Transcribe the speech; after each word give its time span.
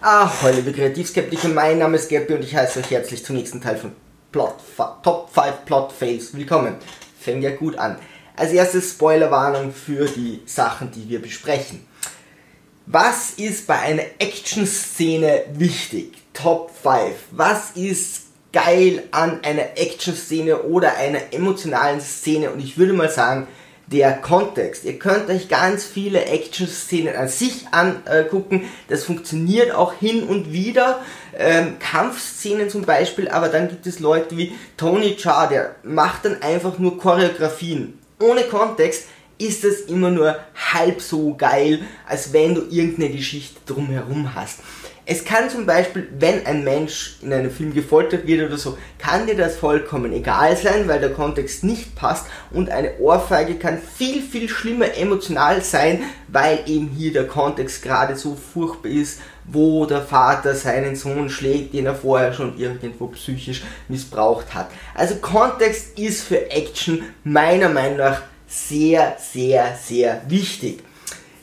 Ahoi, 0.00 0.52
liebe 0.52 0.72
Kreativskeptiker, 0.72 1.48
mein 1.48 1.78
Name 1.78 1.96
ist 1.96 2.08
Gappy 2.08 2.32
und 2.32 2.44
ich 2.44 2.54
heiße 2.54 2.78
euch 2.78 2.90
herzlich 2.92 3.24
zum 3.24 3.34
nächsten 3.34 3.60
Teil 3.60 3.76
von 3.76 3.90
Plot, 4.30 4.54
Top 5.02 5.28
5 5.32 5.64
Plot 5.64 5.90
Fails. 5.90 6.32
Willkommen. 6.34 6.76
Fängt 7.18 7.42
ja 7.42 7.50
gut 7.50 7.76
an. 7.76 7.98
Als 8.36 8.52
erstes 8.52 8.90
Spoilerwarnung 8.90 9.72
für 9.72 10.06
die 10.06 10.40
Sachen, 10.46 10.92
die 10.92 11.08
wir 11.08 11.20
besprechen. 11.20 11.84
Was 12.86 13.30
ist 13.38 13.66
bei 13.66 13.76
einer 13.76 14.04
Action-Szene 14.20 15.46
wichtig? 15.54 16.12
Top 16.32 16.70
5. 16.80 17.16
Was 17.32 17.72
ist 17.72 18.26
geil 18.52 19.02
an 19.10 19.42
einer 19.42 19.76
Action-Szene 19.76 20.62
oder 20.62 20.96
einer 20.96 21.32
emotionalen 21.32 22.00
Szene? 22.00 22.52
Und 22.52 22.60
ich 22.60 22.78
würde 22.78 22.92
mal 22.92 23.10
sagen, 23.10 23.48
der 23.90 24.12
Kontext. 24.12 24.84
Ihr 24.84 24.98
könnt 24.98 25.30
euch 25.30 25.48
ganz 25.48 25.84
viele 25.84 26.26
Action-Szenen 26.26 27.16
an 27.16 27.28
sich 27.28 27.66
angucken. 27.70 28.68
Das 28.88 29.04
funktioniert 29.04 29.74
auch 29.74 29.94
hin 29.94 30.24
und 30.24 30.52
wieder. 30.52 31.00
Ähm, 31.36 31.78
Kampfszenen 31.78 32.68
zum 32.68 32.82
Beispiel, 32.82 33.28
aber 33.28 33.48
dann 33.48 33.68
gibt 33.68 33.86
es 33.86 34.00
Leute 34.00 34.36
wie 34.36 34.52
Tony 34.76 35.16
Jaa, 35.18 35.46
der 35.46 35.76
macht 35.82 36.24
dann 36.24 36.42
einfach 36.42 36.78
nur 36.78 36.98
Choreografien. 36.98 37.98
Ohne 38.20 38.42
Kontext 38.42 39.04
ist 39.38 39.64
es 39.64 39.82
immer 39.82 40.10
nur 40.10 40.36
halb 40.72 41.00
so 41.00 41.34
geil, 41.34 41.80
als 42.06 42.32
wenn 42.32 42.54
du 42.54 42.62
irgendeine 42.68 43.10
Geschichte 43.10 43.60
drumherum 43.66 44.34
hast. 44.34 44.58
Es 45.10 45.24
kann 45.24 45.48
zum 45.48 45.64
Beispiel, 45.64 46.06
wenn 46.18 46.44
ein 46.44 46.64
Mensch 46.64 47.16
in 47.22 47.32
einem 47.32 47.50
Film 47.50 47.72
gefoltert 47.72 48.26
wird 48.26 48.46
oder 48.46 48.58
so, 48.58 48.76
kann 48.98 49.26
dir 49.26 49.36
das 49.36 49.56
vollkommen 49.56 50.12
egal 50.12 50.54
sein, 50.54 50.86
weil 50.86 51.00
der 51.00 51.14
Kontext 51.14 51.64
nicht 51.64 51.94
passt 51.94 52.26
und 52.50 52.68
eine 52.68 52.98
Ohrfeige 52.98 53.54
kann 53.54 53.78
viel, 53.78 54.20
viel 54.20 54.50
schlimmer 54.50 54.94
emotional 54.98 55.62
sein, 55.62 56.02
weil 56.28 56.58
eben 56.66 56.88
hier 56.88 57.14
der 57.14 57.26
Kontext 57.26 57.82
gerade 57.82 58.16
so 58.16 58.36
furchtbar 58.36 58.90
ist, 58.90 59.20
wo 59.46 59.86
der 59.86 60.02
Vater 60.02 60.54
seinen 60.54 60.94
Sohn 60.94 61.30
schlägt, 61.30 61.72
den 61.72 61.86
er 61.86 61.94
vorher 61.94 62.34
schon 62.34 62.58
irgendwo 62.58 63.06
psychisch 63.06 63.62
missbraucht 63.88 64.54
hat. 64.54 64.70
Also 64.94 65.14
Kontext 65.14 65.98
ist 65.98 66.22
für 66.22 66.50
Action 66.50 67.02
meiner 67.24 67.70
Meinung 67.70 67.96
nach 67.96 68.20
sehr, 68.46 69.16
sehr, 69.18 69.74
sehr 69.82 70.20
wichtig. 70.28 70.82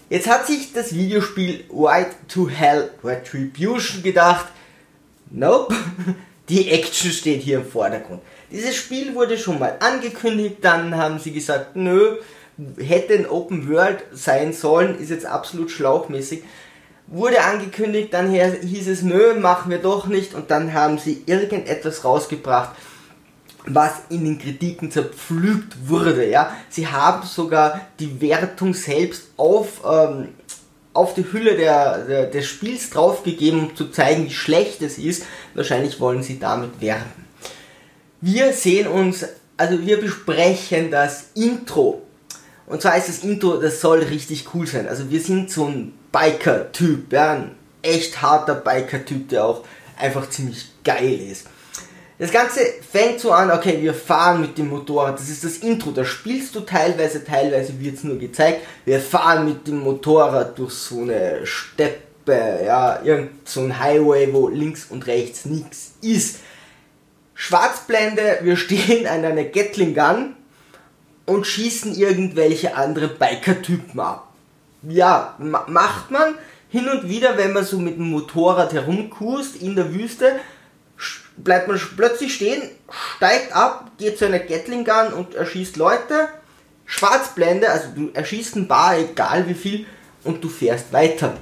Jetzt 0.09 0.27
hat 0.27 0.45
sich 0.45 0.71
das 0.71 0.93
Videospiel 0.93 1.63
White 1.69 2.15
to 2.27 2.47
Hell 2.47 2.91
Retribution 3.03 4.03
gedacht, 4.03 4.45
nope, 5.31 5.73
die 6.49 6.69
Action 6.69 7.11
steht 7.11 7.41
hier 7.41 7.57
im 7.57 7.65
Vordergrund. 7.65 8.21
Dieses 8.51 8.75
Spiel 8.75 9.15
wurde 9.15 9.37
schon 9.37 9.57
mal 9.57 9.77
angekündigt, 9.79 10.57
dann 10.61 10.95
haben 10.95 11.17
sie 11.17 11.31
gesagt, 11.31 11.75
nö, 11.75 12.17
hätte 12.77 13.15
ein 13.15 13.27
Open 13.27 13.67
World 13.67 14.03
sein 14.13 14.53
sollen, 14.53 14.99
ist 14.99 15.09
jetzt 15.09 15.25
absolut 15.25 15.71
schlauchmäßig. 15.71 16.43
Wurde 17.07 17.43
angekündigt, 17.43 18.13
dann 18.13 18.31
hieß 18.31 18.87
es, 18.87 19.01
nö, 19.01 19.39
machen 19.39 19.71
wir 19.71 19.79
doch 19.79 20.05
nicht 20.05 20.35
und 20.35 20.51
dann 20.51 20.73
haben 20.73 20.99
sie 20.99 21.23
irgendetwas 21.25 22.03
rausgebracht, 22.03 22.75
was 23.67 23.93
in 24.09 24.25
den 24.25 24.39
Kritiken 24.39 24.91
zerpflügt 24.91 25.89
wurde. 25.89 26.29
Ja? 26.29 26.55
Sie 26.69 26.87
haben 26.87 27.25
sogar 27.25 27.81
die 27.99 28.21
Wertung 28.21 28.73
selbst 28.73 29.29
auf, 29.37 29.81
ähm, 29.85 30.29
auf 30.93 31.13
die 31.13 31.25
Hülle 31.31 31.55
der, 31.55 32.05
der, 32.05 32.25
des 32.27 32.45
Spiels 32.45 32.89
draufgegeben, 32.89 33.59
um 33.59 33.75
zu 33.75 33.89
zeigen, 33.89 34.25
wie 34.25 34.33
schlecht 34.33 34.81
es 34.81 34.97
ist. 34.97 35.23
Wahrscheinlich 35.53 35.99
wollen 35.99 36.23
sie 36.23 36.39
damit 36.39 36.81
werben. 36.81 37.25
Wir 38.21 38.53
sehen 38.53 38.87
uns, 38.87 39.25
also 39.57 39.79
wir 39.85 39.99
besprechen 39.99 40.91
das 40.91 41.27
Intro. 41.35 42.01
Und 42.67 42.81
zwar 42.81 42.97
ist 42.97 43.09
das 43.09 43.19
Intro, 43.19 43.57
das 43.57 43.81
soll 43.81 43.99
richtig 43.99 44.47
cool 44.53 44.65
sein. 44.65 44.87
Also 44.87 45.09
wir 45.11 45.21
sind 45.21 45.51
so 45.51 45.65
ein 45.65 45.93
Biker-Typ, 46.11 47.13
ja, 47.13 47.33
ein 47.33 47.51
echt 47.81 48.21
harter 48.21 48.55
Biker-Typ, 48.55 49.29
der 49.29 49.45
auch 49.45 49.63
einfach 49.97 50.29
ziemlich 50.29 50.65
geil 50.83 51.19
ist. 51.31 51.47
Das 52.17 52.31
Ganze 52.31 52.61
fängt 52.89 53.19
so 53.19 53.31
an, 53.33 53.51
okay, 53.51 53.79
wir 53.81 53.93
fahren 53.93 54.39
mit 54.39 54.57
dem 54.57 54.69
Motorrad. 54.69 55.19
Das 55.19 55.27
ist 55.27 55.43
das 55.43 55.57
Intro. 55.57 55.91
Da 55.91 56.05
spielst 56.05 56.55
du 56.55 56.61
teilweise, 56.61 57.25
teilweise 57.25 57.79
wird 57.79 57.95
es 57.97 58.03
nur 58.05 58.17
gezeigt. 58.17 58.61
Wir 58.85 59.01
fahren 59.01 59.45
mit 59.45 59.67
dem 59.67 59.79
Motorrad 59.79 60.57
durch 60.57 60.73
so 60.73 61.01
eine 61.01 61.45
Steppe, 61.45 62.61
ja, 62.65 63.01
irgend 63.03 63.47
so 63.47 63.61
ein 63.61 63.79
Highway, 63.79 64.29
wo 64.31 64.47
links 64.47 64.85
und 64.89 65.07
rechts 65.07 65.43
nichts 65.45 65.95
ist. 66.01 66.39
Schwarzblende, 67.33 68.39
wir 68.43 68.55
stehen 68.57 69.07
an 69.07 69.25
einer 69.25 69.43
Gatling 69.43 69.93
Gun 69.93 70.35
und 71.25 71.45
schießen 71.45 71.95
irgendwelche 71.95 72.77
andere 72.77 73.09
Biker-Typen 73.09 73.99
ab. 73.99 74.29
Ja, 74.83 75.35
macht 75.39 76.11
man 76.11 76.35
hin 76.69 76.87
und 76.87 77.09
wieder, 77.09 77.37
wenn 77.37 77.51
man 77.51 77.65
so 77.65 77.77
mit 77.77 77.97
dem 77.97 78.09
Motorrad 78.09 78.71
herumkurst 78.71 79.57
in 79.57 79.75
der 79.75 79.93
Wüste 79.93 80.33
bleibt 81.37 81.67
man 81.67 81.79
plötzlich 81.95 82.35
stehen, 82.35 82.61
steigt 83.17 83.53
ab, 83.53 83.91
geht 83.97 84.17
zu 84.17 84.25
einer 84.25 84.39
Gatling 84.39 84.85
Gun 84.85 85.13
und 85.13 85.35
erschießt 85.35 85.77
Leute. 85.77 86.29
Schwarzblende, 86.85 87.69
also 87.69 87.87
du 87.95 88.11
erschießt 88.13 88.55
ein 88.55 88.67
Bar, 88.67 88.97
egal 88.97 89.47
wie 89.47 89.55
viel, 89.55 89.85
und 90.23 90.43
du 90.43 90.49
fährst 90.49 90.93
weiter. 90.93 91.37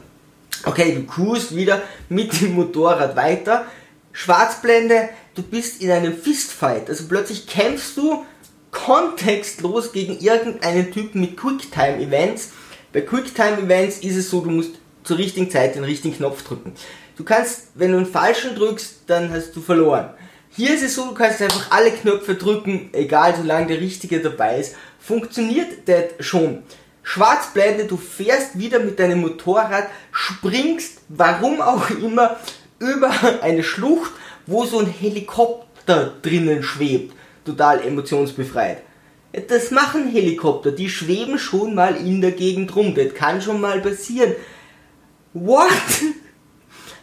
Okay, 0.66 0.96
du 0.96 1.06
cruist 1.06 1.56
wieder 1.56 1.82
mit 2.10 2.40
dem 2.42 2.54
Motorrad 2.54 3.16
weiter. 3.16 3.66
Schwarzblende, 4.14 5.10
du 5.36 5.44
bist 5.44 5.82
in 5.82 5.92
einem 5.92 6.16
Fistfight. 6.16 6.90
Also 6.90 7.06
plötzlich 7.08 7.48
kämpfst 7.48 7.98
du 7.98 8.26
kontextlos 8.72 9.92
gegen 9.92 10.20
irgendeinen 10.20 10.92
Typen 10.92 11.22
mit 11.22 11.38
Quicktime-Events. 11.38 12.52
Bei 12.94 13.02
Quicktime-Events 13.02 13.98
ist 14.00 14.16
es 14.16 14.30
so, 14.30 14.42
du 14.42 14.52
musst 14.52 14.76
zur 15.04 15.18
richtigen 15.18 15.50
Zeit 15.50 15.76
den 15.76 15.84
richtigen 15.84 16.16
Knopf 16.16 16.44
drücken. 16.44 16.74
Du 17.16 17.24
kannst, 17.24 17.68
wenn 17.76 17.92
du 17.92 17.98
einen 17.98 18.06
falschen 18.06 18.56
drückst, 18.56 19.04
dann 19.08 19.32
hast 19.32 19.56
du 19.56 19.62
verloren. 19.62 20.10
Hier 20.50 20.74
ist 20.74 20.84
es 20.84 20.96
so, 20.96 21.06
du 21.06 21.14
kannst 21.14 21.42
einfach 21.42 21.72
alle 21.72 21.92
Knöpfe 21.92 22.36
drücken, 22.36 22.90
egal 22.94 23.36
solange 23.36 23.68
der 23.68 23.80
richtige 23.80 24.20
dabei 24.20 24.60
ist. 24.60 24.76
Funktioniert 25.00 25.88
das 25.88 26.26
schon. 26.26 26.64
Schwarzblende, 27.02 27.86
du 27.86 27.98
fährst 27.98 28.58
wieder 28.58 28.80
mit 28.80 29.00
deinem 29.00 29.22
Motorrad, 29.22 29.88
springst, 30.12 31.02
warum 31.10 31.60
auch 31.60 31.90
immer, 31.90 32.38
über 32.80 33.12
eine 33.42 33.64
Schlucht, 33.64 34.12
wo 34.46 34.66
so 34.66 34.80
ein 34.80 34.88
Helikopter 34.88 36.14
drinnen 36.22 36.64
schwebt. 36.64 37.16
Total 37.46 37.82
emotionsbefreit. 37.82 38.84
Das 39.48 39.72
machen 39.72 40.08
Helikopter, 40.08 40.72
die 40.72 40.90
schweben 40.90 41.40
schon 41.40 41.74
mal 41.74 41.96
in 41.96 42.22
der 42.22 42.32
Gegend 42.32 42.76
rum. 42.76 42.94
Das 42.94 43.14
kann 43.16 43.42
schon 43.42 43.60
mal 43.60 43.82
passieren. 43.82 44.34
What? 45.34 45.70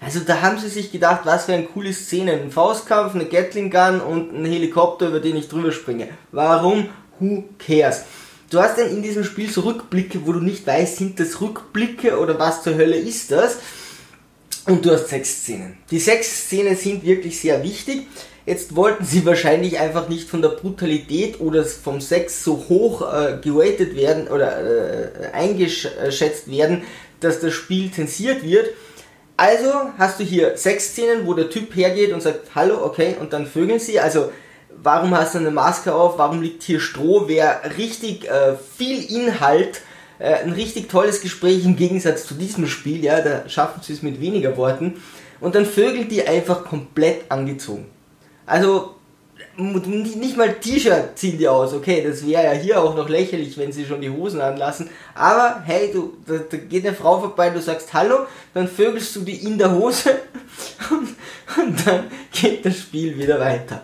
Also 0.03 0.21
da 0.21 0.41
haben 0.41 0.59
sie 0.59 0.71
sich 0.71 0.91
gedacht, 0.91 1.21
was 1.25 1.45
für 1.45 1.53
eine 1.53 1.65
coole 1.65 1.93
Szene. 1.93 2.33
Ein 2.33 2.51
Faustkampf, 2.51 3.15
eine 3.15 3.27
Gatling 3.27 3.71
Gun 3.71 4.01
und 4.01 4.33
ein 4.33 4.47
Helikopter, 4.47 5.09
über 5.09 5.21
den 5.21 5.37
ich 5.37 5.49
drüber 5.49 5.73
springe. 5.73 6.09
Warum? 6.33 6.89
Who 7.19 7.45
cares? 7.59 8.05
Du 8.49 8.61
hast 8.61 8.79
dann 8.79 8.89
in 8.89 9.03
diesem 9.03 9.25
Spiel 9.25 9.51
so 9.51 9.61
Rückblicke, 9.61 10.27
wo 10.27 10.33
du 10.33 10.41
nicht 10.41 10.67
weißt, 10.67 10.97
sind 10.97 11.21
das 11.21 11.43
Rückblicke 11.43 12.19
oder 12.19 12.39
was 12.39 12.63
zur 12.63 12.77
Hölle 12.77 12.97
ist 12.97 13.31
das? 13.31 13.59
Und 14.67 14.85
du 14.85 14.91
hast 14.91 15.09
sechs 15.09 15.43
Szenen. 15.43 15.77
Die 15.91 15.99
sechs 15.99 16.47
Szenen 16.47 16.77
sind 16.77 17.05
wirklich 17.05 17.39
sehr 17.39 17.63
wichtig. 17.63 18.07
Jetzt 18.47 18.75
wollten 18.75 19.05
sie 19.05 19.25
wahrscheinlich 19.27 19.79
einfach 19.79 20.09
nicht 20.09 20.29
von 20.29 20.43
der 20.43 20.49
Brutalität 20.49 21.41
oder 21.41 21.65
vom 21.65 22.01
Sex 22.01 22.43
so 22.43 22.65
hoch 22.69 23.03
äh, 23.03 23.39
geratet 23.41 23.95
werden 23.95 24.29
oder 24.29 24.59
äh, 24.59 25.33
eingeschätzt 25.33 26.51
werden, 26.51 26.83
dass 27.21 27.41
das 27.41 27.53
Spiel 27.53 27.91
zensiert 27.91 28.43
wird 28.43 28.71
also 29.41 29.73
hast 29.97 30.21
du 30.21 30.25
hier 30.25 30.59
sechs 30.59 30.89
Szenen, 30.89 31.27
wo 31.27 31.33
der 31.33 31.49
Typ 31.49 31.75
hergeht 31.75 32.13
und 32.13 32.21
sagt, 32.21 32.55
hallo, 32.55 32.85
okay, 32.85 33.17
und 33.19 33.33
dann 33.33 33.47
vögeln 33.47 33.81
sie. 33.81 33.99
Also 33.99 34.31
warum 34.83 35.17
hast 35.17 35.35
du 35.35 35.39
eine 35.39 35.51
Maske 35.51 35.95
auf? 35.95 36.19
Warum 36.19 36.43
liegt 36.43 36.63
hier 36.63 36.79
Stroh? 36.79 37.27
Wäre 37.27 37.59
richtig 37.79 38.29
äh, 38.29 38.55
viel 38.77 39.03
Inhalt, 39.11 39.81
äh, 40.19 40.35
ein 40.35 40.53
richtig 40.53 40.91
tolles 40.91 41.23
Gespräch 41.23 41.65
im 41.65 41.77
Gegensatz 41.77 42.27
zu 42.27 42.35
diesem 42.35 42.67
Spiel, 42.67 43.03
ja, 43.03 43.23
da 43.23 43.49
schaffen 43.49 43.81
sie 43.83 43.95
es 43.95 44.03
mit 44.03 44.21
weniger 44.21 44.59
Worten. 44.59 45.03
Und 45.41 45.55
dann 45.55 45.65
vögelt 45.65 46.11
die 46.11 46.29
einfach 46.29 46.67
komplett 46.67 47.31
angezogen. 47.31 47.87
Also 48.45 48.97
nicht 49.57 50.37
mal 50.37 50.55
T-Shirt 50.55 51.19
ziehen 51.19 51.39
die 51.39 51.49
aus. 51.49 51.73
Okay, 51.73 52.03
das 52.07 52.27
wäre 52.27 52.45
ja 52.45 52.53
hier 52.53 52.83
auch 52.83 52.95
noch 52.95 53.09
lächerlich, 53.09 53.57
wenn 53.59 53.73
sie 53.73 53.85
schon 53.85 54.01
die 54.01 54.11
Hosen 54.11 54.41
anlassen. 54.41 54.89
Aber 55.15 55.63
hey, 55.65 55.91
du, 55.93 56.17
da, 56.27 56.39
da 56.39 56.57
geht 56.57 56.87
eine 56.87 56.95
Frau 56.95 57.21
vorbei, 57.21 57.51
du 57.51 57.61
sagst 57.61 57.93
Hallo, 57.93 58.27
dann 58.55 58.69
vögelst 58.69 59.15
du 59.17 59.21
die 59.21 59.45
in 59.45 59.59
der 59.59 59.73
Hose 59.73 60.11
und, 60.91 61.17
und 61.63 61.87
dann 61.87 62.11
geht 62.33 62.65
das 62.65 62.79
Spiel 62.79 63.19
wieder 63.19 63.39
weiter. 63.41 63.83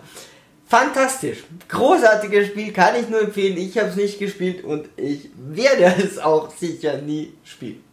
Fantastisch. 0.67 1.43
Großartiges 1.69 2.47
Spiel, 2.47 2.73
kann 2.73 2.95
ich 2.99 3.07
nur 3.07 3.21
empfehlen. 3.21 3.57
Ich 3.57 3.77
habe 3.77 3.89
es 3.89 3.95
nicht 3.95 4.19
gespielt 4.19 4.63
und 4.63 4.89
ich 4.97 5.29
werde 5.37 6.03
es 6.03 6.19
auch 6.19 6.51
sicher 6.53 6.97
nie 6.97 7.33
spielen. 7.43 7.83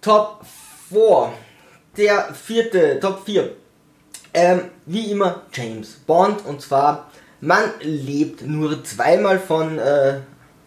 Top 0.00 0.44
4. 0.90 1.32
Der 1.96 2.34
vierte, 2.34 3.00
Top 3.00 3.24
4 3.24 3.50
ähm, 4.34 4.62
wie 4.86 5.12
immer 5.12 5.42
James 5.52 6.00
Bond 6.06 6.44
und 6.44 6.60
zwar 6.60 7.10
man 7.40 7.62
lebt 7.80 8.46
nur 8.46 8.84
zweimal 8.84 9.38
von 9.38 9.78
äh, 9.78 10.20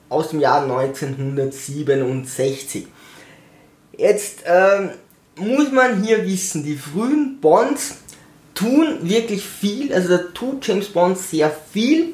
aus 0.10 0.30
dem 0.30 0.40
Jahr 0.40 0.62
1967. 0.62 2.88
Jetzt 3.98 4.44
ähm, 4.46 4.92
muss 5.36 5.72
man 5.72 6.04
hier 6.04 6.26
wissen, 6.26 6.64
die 6.64 6.76
frühen 6.76 7.40
Bonds 7.42 7.98
tun 8.54 9.00
wirklich 9.02 9.44
viel, 9.44 9.94
also 9.94 10.10
da 10.10 10.18
tut 10.34 10.68
James 10.68 10.90
Bond 10.90 11.18
sehr 11.18 11.52
viel, 11.72 12.14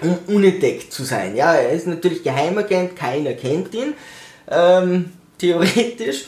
um 0.00 0.18
unentdeckt 0.26 0.92
zu 0.92 1.04
sein. 1.04 1.36
Ja, 1.36 1.54
er 1.54 1.70
ist 1.70 1.86
natürlich 1.86 2.22
Geheimagent, 2.22 2.96
keiner 2.96 3.34
kennt 3.34 3.74
ihn, 3.74 3.94
ähm, 4.50 5.12
theoretisch, 5.38 6.24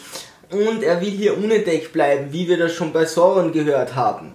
und 0.50 0.82
er 0.82 1.00
will 1.00 1.10
hier 1.10 1.36
unentdeckt 1.36 1.92
bleiben, 1.92 2.32
wie 2.32 2.48
wir 2.48 2.58
das 2.58 2.72
schon 2.72 2.92
bei 2.92 3.04
Sauron 3.04 3.52
gehört 3.52 3.94
haben. 3.94 4.32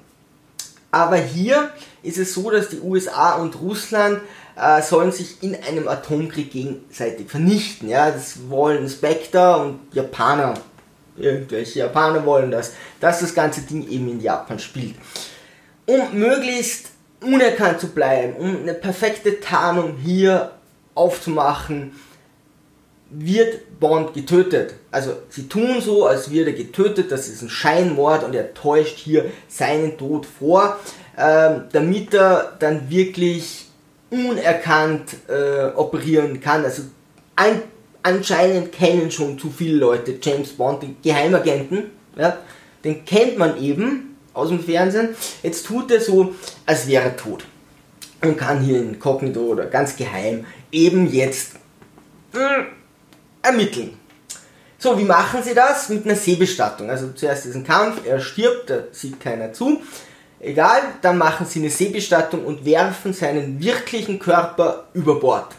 Aber 0.91 1.15
hier 1.15 1.71
ist 2.03 2.17
es 2.17 2.33
so, 2.33 2.49
dass 2.49 2.69
die 2.69 2.81
USA 2.81 3.35
und 3.35 3.59
Russland 3.61 4.21
äh, 4.57 4.81
sollen 4.81 5.11
sich 5.11 5.41
in 5.41 5.55
einem 5.55 5.87
Atomkrieg 5.87 6.51
gegenseitig 6.51 7.29
vernichten. 7.29 7.87
Ja, 7.87 8.11
das 8.11 8.49
wollen 8.49 8.89
Spectre 8.89 9.57
und 9.57 9.79
Japaner. 9.93 10.55
Irgendwelche 11.17 11.79
Japaner 11.79 12.25
wollen 12.25 12.51
das, 12.51 12.73
dass 12.99 13.21
das 13.21 13.33
ganze 13.33 13.61
Ding 13.61 13.87
eben 13.87 14.09
in 14.09 14.21
Japan 14.21 14.59
spielt. 14.59 14.95
Um 15.85 16.17
möglichst 16.17 16.89
unerkannt 17.21 17.79
zu 17.79 17.87
bleiben, 17.87 18.33
um 18.35 18.57
eine 18.57 18.73
perfekte 18.73 19.39
Tarnung 19.39 19.97
hier 19.97 20.51
aufzumachen, 20.95 21.93
wird 23.11 23.79
Bond 23.79 24.13
getötet. 24.13 24.75
Also 24.89 25.13
sie 25.29 25.47
tun 25.47 25.81
so, 25.81 26.05
als 26.05 26.31
würde 26.31 26.51
er 26.51 26.57
getötet, 26.57 27.11
das 27.11 27.27
ist 27.27 27.41
ein 27.41 27.49
Scheinmord 27.49 28.23
und 28.23 28.33
er 28.33 28.53
täuscht 28.53 28.97
hier 28.97 29.25
seinen 29.47 29.97
Tod 29.97 30.25
vor, 30.25 30.79
ähm, 31.17 31.63
damit 31.71 32.13
er 32.13 32.53
dann 32.59 32.89
wirklich 32.89 33.67
unerkannt 34.09 35.15
äh, 35.27 35.75
operieren 35.75 36.39
kann. 36.39 36.63
Also 36.63 36.83
ein, 37.35 37.61
anscheinend 38.03 38.71
kennen 38.71 39.11
schon 39.11 39.37
zu 39.37 39.49
viele 39.49 39.77
Leute 39.77 40.15
James 40.21 40.49
Bond, 40.49 40.83
den 40.83 40.97
Geheimagenten, 41.01 41.91
ja, 42.15 42.37
den 42.83 43.05
kennt 43.05 43.37
man 43.37 43.61
eben 43.61 44.17
aus 44.33 44.49
dem 44.49 44.59
Fernsehen. 44.59 45.09
Jetzt 45.43 45.65
tut 45.65 45.91
er 45.91 45.99
so, 45.99 46.33
als 46.65 46.87
wäre 46.87 47.05
er 47.05 47.17
tot 47.17 47.45
und 48.21 48.37
kann 48.37 48.61
hier 48.61 48.77
in 48.77 48.99
Cognito 48.99 49.41
oder 49.41 49.65
ganz 49.65 49.95
geheim 49.95 50.45
eben 50.71 51.11
jetzt 51.11 51.55
äh, 52.33 52.63
ermitteln. 53.41 53.97
So, 54.77 54.97
wie 54.97 55.03
machen 55.03 55.43
sie 55.43 55.53
das? 55.53 55.89
Mit 55.89 56.05
einer 56.05 56.15
Seebestattung. 56.15 56.89
Also 56.89 57.11
zuerst 57.11 57.45
diesen 57.45 57.63
Kampf, 57.63 58.01
er 58.05 58.19
stirbt, 58.19 58.69
da 58.69 58.83
sieht 58.91 59.19
keiner 59.19 59.53
zu. 59.53 59.81
Egal, 60.39 60.81
dann 61.03 61.19
machen 61.19 61.45
sie 61.45 61.59
eine 61.59 61.69
Seebestattung 61.69 62.43
und 62.45 62.65
werfen 62.65 63.13
seinen 63.13 63.61
wirklichen 63.61 64.17
Körper 64.17 64.88
über 64.93 65.19
Bord. 65.19 65.53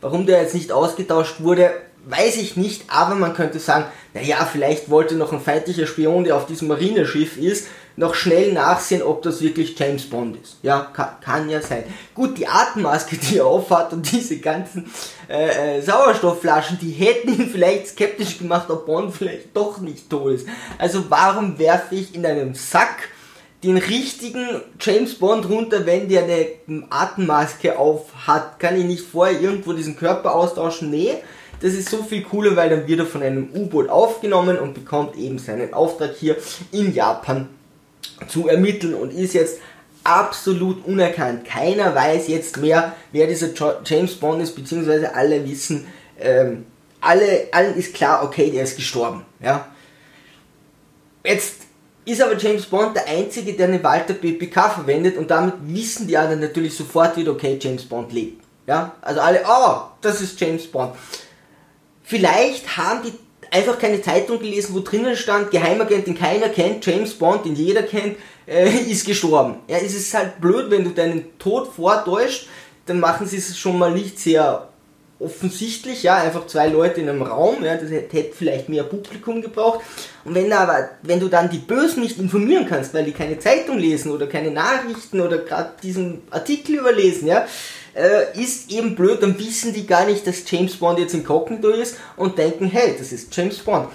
Warum 0.00 0.26
der 0.26 0.42
jetzt 0.42 0.54
nicht 0.54 0.70
ausgetauscht 0.70 1.40
wurde, 1.40 1.72
weiß 2.04 2.36
ich 2.36 2.56
nicht, 2.56 2.84
aber 2.88 3.14
man 3.16 3.34
könnte 3.34 3.58
sagen, 3.58 3.86
naja, 4.14 4.48
vielleicht 4.50 4.90
wollte 4.90 5.16
noch 5.16 5.32
ein 5.32 5.40
feindlicher 5.40 5.86
Spion, 5.86 6.24
der 6.24 6.36
auf 6.36 6.46
diesem 6.46 6.68
Marineschiff 6.68 7.36
ist, 7.36 7.66
noch 7.96 8.14
schnell 8.14 8.52
nachsehen, 8.52 9.02
ob 9.02 9.22
das 9.22 9.42
wirklich 9.42 9.78
James 9.78 10.08
Bond 10.08 10.36
ist. 10.42 10.56
Ja, 10.62 10.90
kann, 10.92 11.20
kann 11.20 11.50
ja 11.50 11.60
sein. 11.60 11.84
Gut, 12.14 12.38
die 12.38 12.46
Atemmaske, 12.46 13.16
die 13.16 13.38
er 13.38 13.46
aufhat 13.46 13.92
und 13.92 14.10
diese 14.10 14.38
ganzen 14.38 14.90
äh, 15.28 15.78
äh, 15.78 15.82
Sauerstoffflaschen, 15.82 16.78
die 16.80 16.92
hätten 16.92 17.28
ihn 17.28 17.48
vielleicht 17.50 17.88
skeptisch 17.88 18.38
gemacht, 18.38 18.70
ob 18.70 18.86
Bond 18.86 19.14
vielleicht 19.14 19.54
doch 19.54 19.78
nicht 19.78 20.08
tot 20.08 20.32
ist. 20.32 20.48
Also 20.78 21.04
warum 21.08 21.58
werfe 21.58 21.94
ich 21.94 22.14
in 22.14 22.24
einem 22.24 22.54
Sack 22.54 23.08
den 23.62 23.76
richtigen 23.76 24.60
James 24.80 25.14
Bond 25.14 25.48
runter, 25.48 25.86
wenn 25.86 26.08
der 26.08 26.24
eine 26.24 26.46
Atemmaske 26.90 27.78
auf 27.78 28.06
hat? 28.26 28.58
Kann 28.58 28.78
ich 28.78 28.84
nicht 28.84 29.04
vorher 29.04 29.40
irgendwo 29.40 29.72
diesen 29.72 29.96
Körper 29.96 30.34
austauschen? 30.34 30.90
Nee. 30.90 31.14
Das 31.60 31.74
ist 31.74 31.90
so 31.90 32.02
viel 32.02 32.22
cooler, 32.22 32.56
weil 32.56 32.70
dann 32.70 32.88
wird 32.88 32.98
er 32.98 33.06
von 33.06 33.22
einem 33.22 33.48
U-Boot 33.54 33.88
aufgenommen 33.88 34.58
und 34.58 34.74
bekommt 34.74 35.16
eben 35.16 35.38
seinen 35.38 35.72
Auftrag 35.72 36.16
hier 36.18 36.36
in 36.72 36.92
Japan 36.92 37.48
zu 38.28 38.48
ermitteln 38.48 38.94
und 38.94 39.12
ist 39.12 39.34
jetzt 39.34 39.58
absolut 40.04 40.84
unerkannt. 40.86 41.44
Keiner 41.44 41.94
weiß 41.94 42.28
jetzt 42.28 42.56
mehr, 42.56 42.94
wer 43.12 43.26
dieser 43.26 43.50
James 43.84 44.14
Bond 44.14 44.42
ist, 44.42 44.54
beziehungsweise 44.54 45.14
alle 45.14 45.48
wissen, 45.48 45.86
ähm, 46.20 46.66
alle, 47.00 47.48
allen 47.52 47.76
ist 47.76 47.94
klar, 47.94 48.24
okay, 48.24 48.50
der 48.50 48.64
ist 48.64 48.76
gestorben. 48.76 49.24
Ja. 49.40 49.68
Jetzt 51.24 51.62
ist 52.04 52.20
aber 52.20 52.36
James 52.36 52.66
Bond 52.66 52.96
der 52.96 53.06
Einzige, 53.06 53.52
der 53.54 53.68
eine 53.68 53.82
Walter 53.82 54.14
PPK 54.14 54.70
verwendet 54.70 55.16
und 55.16 55.30
damit 55.30 55.54
wissen 55.62 56.06
die 56.06 56.16
anderen 56.16 56.40
natürlich 56.40 56.76
sofort 56.76 57.16
wieder, 57.16 57.32
okay, 57.32 57.58
James 57.60 57.84
Bond 57.84 58.12
lebt. 58.12 58.42
Ja, 58.66 58.94
also 59.02 59.20
alle, 59.20 59.42
oh, 59.46 59.82
das 60.00 60.20
ist 60.20 60.40
James 60.40 60.66
Bond. 60.66 60.94
Vielleicht 62.04 62.76
haben 62.76 63.02
die 63.02 63.12
einfach 63.52 63.78
keine 63.78 64.00
Zeitung 64.00 64.38
gelesen, 64.38 64.74
wo 64.74 64.80
drinnen 64.80 65.14
stand, 65.14 65.50
Geheimagent, 65.50 66.06
den 66.06 66.18
keiner 66.18 66.48
kennt, 66.48 66.84
James 66.84 67.14
Bond, 67.14 67.44
den 67.44 67.54
jeder 67.54 67.82
kennt, 67.82 68.16
äh, 68.46 68.68
ist 68.68 69.06
gestorben. 69.06 69.56
Ja, 69.68 69.76
es 69.76 69.94
ist 69.94 70.12
halt 70.14 70.40
blöd, 70.40 70.70
wenn 70.70 70.84
du 70.84 70.90
deinen 70.90 71.38
Tod 71.38 71.68
vortäuscht, 71.68 72.48
dann 72.86 72.98
machen 72.98 73.26
sie 73.26 73.36
es 73.36 73.56
schon 73.56 73.78
mal 73.78 73.92
nicht 73.92 74.18
sehr 74.18 74.68
offensichtlich, 75.20 76.02
ja, 76.02 76.16
einfach 76.16 76.46
zwei 76.48 76.66
Leute 76.66 77.00
in 77.00 77.08
einem 77.08 77.22
Raum, 77.22 77.62
ja, 77.62 77.76
das 77.76 77.90
hätte 77.90 78.32
vielleicht 78.36 78.68
mehr 78.68 78.82
Publikum 78.82 79.40
gebraucht. 79.40 79.80
Und 80.24 80.34
wenn 80.34 80.52
aber, 80.52 80.90
wenn 81.02 81.20
du 81.20 81.28
dann 81.28 81.48
die 81.48 81.58
Bösen 81.58 82.02
nicht 82.02 82.18
informieren 82.18 82.66
kannst, 82.66 82.92
weil 82.92 83.04
die 83.04 83.12
keine 83.12 83.38
Zeitung 83.38 83.78
lesen 83.78 84.10
oder 84.10 84.26
keine 84.26 84.50
Nachrichten 84.50 85.20
oder 85.20 85.38
gerade 85.38 85.70
diesen 85.80 86.22
Artikel 86.30 86.76
überlesen, 86.76 87.28
ja, 87.28 87.46
äh, 87.94 88.40
ist 88.40 88.70
eben 88.70 88.94
blöd, 88.94 89.22
dann 89.22 89.38
wissen 89.38 89.72
die 89.72 89.86
gar 89.86 90.06
nicht, 90.06 90.26
dass 90.26 90.50
James 90.50 90.76
Bond 90.76 90.98
jetzt 90.98 91.14
inkognito 91.14 91.68
ist 91.68 91.96
und 92.16 92.38
denken, 92.38 92.66
hey, 92.66 92.94
das 92.98 93.12
ist 93.12 93.34
James 93.34 93.58
Bond. 93.58 93.88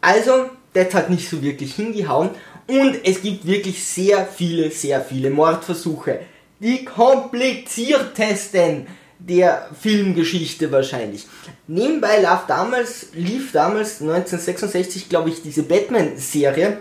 Also, 0.00 0.50
das 0.72 0.92
hat 0.94 1.10
nicht 1.10 1.28
so 1.28 1.42
wirklich 1.42 1.74
hingehauen 1.74 2.30
und 2.66 2.98
es 3.04 3.22
gibt 3.22 3.46
wirklich 3.46 3.84
sehr 3.84 4.26
viele, 4.26 4.70
sehr 4.70 5.02
viele 5.02 5.30
Mordversuche. 5.30 6.20
Die 6.60 6.84
kompliziertesten 6.84 8.86
der 9.18 9.68
Filmgeschichte 9.80 10.70
wahrscheinlich. 10.70 11.26
Nebenbei 11.66 12.18
lief 12.18 12.40
damals, 12.46 13.06
lief 13.14 13.52
damals 13.52 14.00
1966, 14.00 15.08
glaube 15.08 15.30
ich, 15.30 15.42
diese 15.42 15.62
Batman-Serie, 15.62 16.78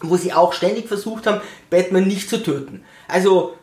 wo 0.00 0.16
sie 0.16 0.32
auch 0.32 0.52
ständig 0.52 0.88
versucht 0.88 1.26
haben, 1.26 1.40
Batman 1.70 2.06
nicht 2.06 2.30
zu 2.30 2.42
töten. 2.42 2.84
Also, 3.08 3.54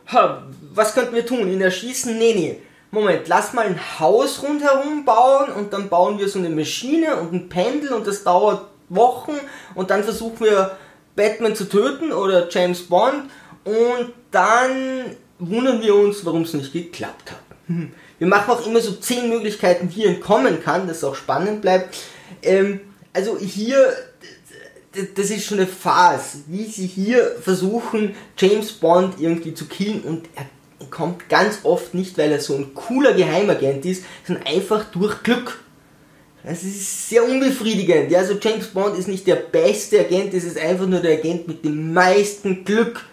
was 0.74 0.94
könnten 0.94 1.14
wir 1.14 1.26
tun? 1.26 1.50
Ihn 1.50 1.60
erschießen? 1.60 2.16
Nee, 2.18 2.34
nee. 2.34 2.60
Moment, 2.90 3.28
lass 3.28 3.52
mal 3.52 3.66
ein 3.66 3.80
Haus 3.98 4.42
rundherum 4.42 5.04
bauen 5.04 5.50
und 5.52 5.72
dann 5.72 5.88
bauen 5.88 6.18
wir 6.18 6.28
so 6.28 6.38
eine 6.38 6.48
Maschine 6.48 7.16
und 7.16 7.32
ein 7.32 7.48
Pendel 7.48 7.92
und 7.92 8.06
das 8.06 8.24
dauert 8.24 8.66
Wochen 8.88 9.34
und 9.74 9.90
dann 9.90 10.04
versuchen 10.04 10.40
wir 10.40 10.76
Batman 11.16 11.56
zu 11.56 11.68
töten 11.68 12.12
oder 12.12 12.48
James 12.48 12.82
Bond 12.82 13.24
und 13.64 14.12
dann 14.30 15.16
wundern 15.38 15.82
wir 15.82 15.94
uns, 15.94 16.24
warum 16.24 16.42
es 16.42 16.54
nicht 16.54 16.72
geklappt 16.72 17.32
hat. 17.32 17.40
Hm. 17.66 17.92
Wir 18.18 18.28
machen 18.28 18.50
auch 18.50 18.66
immer 18.66 18.80
so 18.80 18.92
zehn 18.92 19.28
Möglichkeiten, 19.28 19.90
wie 19.94 20.04
entkommen 20.04 20.62
kann, 20.62 20.86
dass 20.86 20.98
es 20.98 21.04
auch 21.04 21.16
spannend 21.16 21.62
bleibt. 21.62 21.96
Ähm, 22.42 22.80
also 23.12 23.38
hier, 23.38 23.92
das 25.14 25.30
ist 25.30 25.44
schon 25.44 25.58
eine 25.58 25.66
Farce, 25.66 26.38
wie 26.46 26.64
sie 26.64 26.86
hier 26.86 27.36
versuchen, 27.40 28.14
James 28.38 28.72
Bond 28.72 29.14
irgendwie 29.20 29.54
zu 29.54 29.66
killen 29.66 30.02
und 30.02 30.28
er 30.34 30.46
kommt 30.90 31.28
ganz 31.28 31.60
oft 31.62 31.94
nicht, 31.94 32.18
weil 32.18 32.32
er 32.32 32.40
so 32.40 32.54
ein 32.54 32.74
cooler 32.74 33.14
Geheimagent 33.14 33.84
ist, 33.84 34.04
sondern 34.26 34.46
einfach 34.46 34.84
durch 34.92 35.22
Glück. 35.22 35.60
Das 36.44 36.62
ist 36.62 37.08
sehr 37.08 37.24
unbefriedigend. 37.24 38.10
Ja, 38.10 38.20
also 38.20 38.34
James 38.40 38.68
Bond 38.68 38.96
ist 38.96 39.08
nicht 39.08 39.26
der 39.26 39.36
beste 39.36 39.98
Agent, 40.00 40.32
es 40.32 40.44
ist 40.44 40.58
einfach 40.58 40.86
nur 40.86 41.00
der 41.00 41.18
Agent 41.18 41.48
mit 41.48 41.64
dem 41.64 41.92
meisten 41.92 42.64
Glück. 42.64 43.04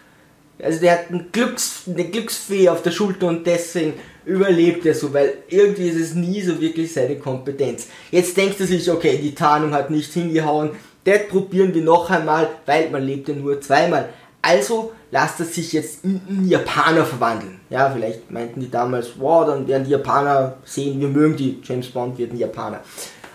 Also 0.62 0.80
der 0.80 0.92
hat 0.94 1.10
einen 1.10 1.32
Glücks, 1.32 1.82
eine 1.88 2.06
Glücksfee 2.06 2.70
auf 2.70 2.84
der 2.84 2.92
Schulter 2.92 3.28
und 3.28 3.46
deswegen 3.48 3.94
überlebt 4.26 4.86
er 4.86 4.94
so, 4.94 5.14
weil 5.14 5.40
irgendwie 5.50 5.90
ist 5.90 6.00
es 6.00 6.14
nie 6.14 6.42
so 6.42 6.62
wirklich 6.62 6.94
seine 6.94 7.18
Kompetenz. 7.18 7.88
Jetzt 8.12 8.38
denkt 8.38 8.60
er 8.60 8.68
sich, 8.68 8.90
okay, 8.90 9.20
die 9.22 9.36
Tarnung 9.36 9.74
hat 9.74 9.90
nicht 9.90 10.14
hingehauen, 10.14 10.72
das 11.04 11.28
probieren 11.28 11.74
wir 11.74 11.82
noch 11.82 12.10
einmal, 12.10 12.50
weil 12.66 12.90
man 12.90 13.04
lebt 13.04 13.28
ja 13.28 13.36
nur 13.36 13.60
zweimal. 13.62 14.10
Also 14.42 14.92
lasst 15.12 15.40
er 15.40 15.46
sich 15.46 15.74
jetzt 15.74 16.04
in, 16.04 16.22
in 16.28 16.48
Japaner 16.48 17.06
verwandeln. 17.06 17.60
Ja, 17.70 17.90
vielleicht 17.90 18.30
meinten 18.30 18.60
die 18.60 18.70
damals, 18.70 19.12
wow, 19.18 19.46
dann 19.46 19.68
werden 19.68 19.86
die 19.86 19.92
Japaner 19.92 20.58
sehen, 20.66 21.00
wir 21.00 21.08
mögen 21.08 21.38
die, 21.38 21.60
James 21.64 21.88
Bond 21.88 22.18
wird 22.18 22.34
ein 22.34 22.38
Japaner. 22.38 22.82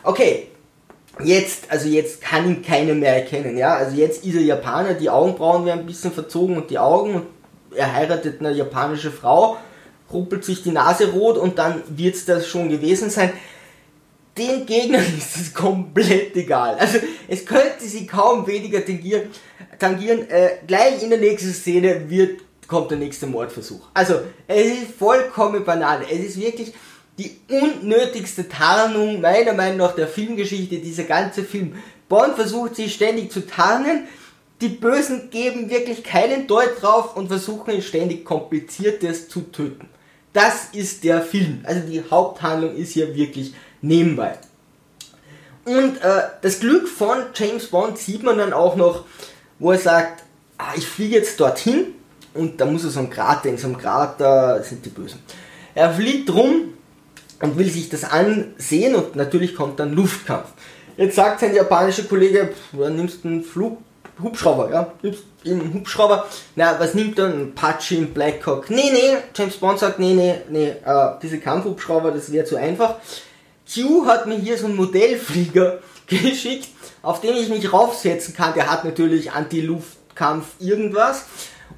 Okay, 0.03 0.49
jetzt, 1.23 1.71
also 1.71 1.89
jetzt 1.89 2.21
kann 2.21 2.47
ihn 2.47 2.63
keiner 2.63 2.95
mehr 2.95 3.15
erkennen, 3.15 3.57
ja, 3.57 3.75
also 3.75 3.97
jetzt 3.97 4.25
ist 4.25 4.35
er 4.35 4.43
Japaner, 4.43 4.95
die 4.95 5.09
Augenbrauen 5.09 5.65
werden 5.65 5.81
ein 5.81 5.87
bisschen 5.87 6.13
verzogen 6.13 6.57
und 6.57 6.71
die 6.71 6.79
Augen 6.79 7.15
und 7.15 7.27
er 7.75 7.95
heiratet 7.95 8.41
eine 8.41 8.53
japanische 8.53 9.11
Frau, 9.11 9.57
ruppelt 10.13 10.45
sich 10.45 10.63
die 10.63 10.71
Nase 10.73 11.13
rot 11.13 11.37
und 11.39 11.59
dann 11.59 11.83
wird 11.89 12.17
es 12.17 12.25
das 12.25 12.47
schon 12.47 12.69
gewesen 12.69 13.11
sein 13.11 13.33
den 14.39 14.65
Gegnern 14.65 15.05
ist 15.19 15.37
es 15.37 15.53
komplett 15.53 16.37
egal. 16.37 16.77
Also 16.77 16.99
es 17.27 17.45
könnte 17.45 17.85
sie 17.85 18.07
kaum 18.07 18.47
weniger 18.47 18.85
tangieren. 18.85 19.31
tangieren. 19.79 20.31
Äh, 20.31 20.59
gleich 20.67 21.03
in 21.03 21.11
der 21.11 21.19
nächsten 21.19 21.53
Szene 21.53 22.09
wird, 22.09 22.41
kommt 22.67 22.91
der 22.91 22.99
nächste 22.99 23.27
Mordversuch. 23.27 23.89
Also 23.95 24.21
es 24.47 24.67
ist 24.67 24.95
vollkommen 24.99 25.65
banal. 25.65 26.03
Es 26.11 26.21
ist 26.21 26.41
wirklich 26.41 26.73
die 27.19 27.37
unnötigste 27.51 28.49
Tarnung 28.49 29.21
meiner 29.21 29.53
Meinung 29.53 29.79
nach 29.79 29.95
der 29.95 30.07
Filmgeschichte. 30.07 30.79
Dieser 30.79 31.05
ganze 31.05 31.43
Film 31.43 31.75
Bond 32.09 32.37
versucht 32.37 32.77
sich 32.77 32.95
ständig 32.95 33.31
zu 33.31 33.47
tarnen, 33.47 34.05
die 34.61 34.69
Bösen 34.69 35.31
geben 35.31 35.71
wirklich 35.71 36.03
keinen 36.03 36.47
Deut 36.47 36.83
drauf 36.83 37.17
und 37.17 37.29
versuchen 37.29 37.81
ständig 37.81 38.25
kompliziertes 38.25 39.29
zu 39.29 39.43
töten. 39.53 39.89
Das 40.33 40.69
ist 40.73 41.05
der 41.05 41.23
Film. 41.23 41.61
Also 41.65 41.87
die 41.87 42.03
Haupthandlung 42.11 42.75
ist 42.75 42.93
hier 42.93 43.15
wirklich 43.15 43.55
nebenbei. 43.81 44.39
Und 45.65 45.99
äh, 45.99 46.23
das 46.41 46.61
Glück 46.61 46.89
von 46.89 47.19
James 47.35 47.67
Bond 47.67 47.99
sieht 47.99 48.23
man 48.23 48.39
dann 48.39 48.53
auch 48.53 48.77
noch, 48.77 49.05
wo 49.59 49.73
er 49.73 49.79
sagt, 49.79 50.23
ah, 50.57 50.73
ich 50.77 50.87
fliege 50.87 51.17
jetzt 51.17 51.39
dorthin 51.41 51.95
und 52.35 52.61
da 52.61 52.65
muss 52.65 52.85
er 52.85 52.91
so 52.91 53.01
ein 53.01 53.11
Krater, 53.11 53.49
in 53.51 53.59
so 53.59 53.67
einem 53.67 53.77
Krater 53.77 54.63
sind 54.63 54.85
die 54.87 54.91
Bösen. 54.91 55.21
Er 55.75 55.93
fliegt 55.93 56.33
rum 56.33 56.75
und 57.43 57.59
will 57.59 57.71
sich 57.71 57.89
das 57.89 58.05
ansehen 58.05 58.95
und 58.95 59.15
natürlich 59.15 59.55
kommt 59.55 59.79
dann 59.79 59.93
Luftkampf. 59.93 60.49
Jetzt 60.97 61.17
sagt 61.17 61.41
sein 61.41 61.55
japanischer 61.55 62.05
Kollege, 62.05 62.51
du 62.73 62.89
nimmst 62.89 63.25
einen 63.25 63.45
Flug, 63.45 63.79
Hubschrauber, 64.21 64.71
ja, 64.73 64.93
nimmst 65.03 65.23
einen 65.45 65.73
Hubschrauber, 65.75 66.27
na, 66.57 66.81
was 66.81 66.95
nimmt 66.95 67.19
er? 67.19 67.27
Ein 67.27 67.53
Apache, 67.55 67.95
ein 67.97 68.13
Blackhawk? 68.13 68.69
Nee, 68.71 68.91
nee, 68.93 69.17
James 69.35 69.57
Bond 69.59 69.79
sagt, 69.79 70.01
nee, 70.01 70.15
nee, 70.15 70.35
nee, 70.49 70.71
äh, 70.85 71.11
diese 71.23 71.39
Kampfhubschrauber, 71.39 72.11
das 72.11 72.33
wäre 72.33 72.45
zu 72.45 72.57
einfach. 72.57 72.97
Q 73.73 74.07
hat 74.07 74.27
mir 74.27 74.37
hier 74.37 74.57
so 74.57 74.67
einen 74.67 74.77
Modellflieger 74.77 75.81
geschickt, 76.07 76.69
auf 77.03 77.21
den 77.21 77.37
ich 77.37 77.49
mich 77.49 77.73
raufsetzen 77.73 78.35
kann. 78.35 78.55
Der 78.55 78.71
hat 78.71 78.85
natürlich 78.85 79.33
Anti-Luftkampf 79.33 80.47
irgendwas. 80.59 81.27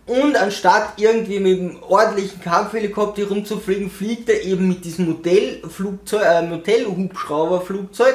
Und 0.06 0.37
anstatt 0.37 0.94
irgendwie 0.97 1.40
mit 1.40 1.61
einem 1.61 1.82
ordentlichen 1.82 2.40
Kampfhelikopter 2.40 3.28
rumzufliegen, 3.28 3.90
fliegt 3.90 4.28
er 4.28 4.42
eben 4.42 4.68
mit 4.68 4.85
diesem 4.85 5.06
Modellflugzeug, 5.06 6.23
äh, 6.25 6.42
Modellhubschrauberflugzeug 6.42 8.14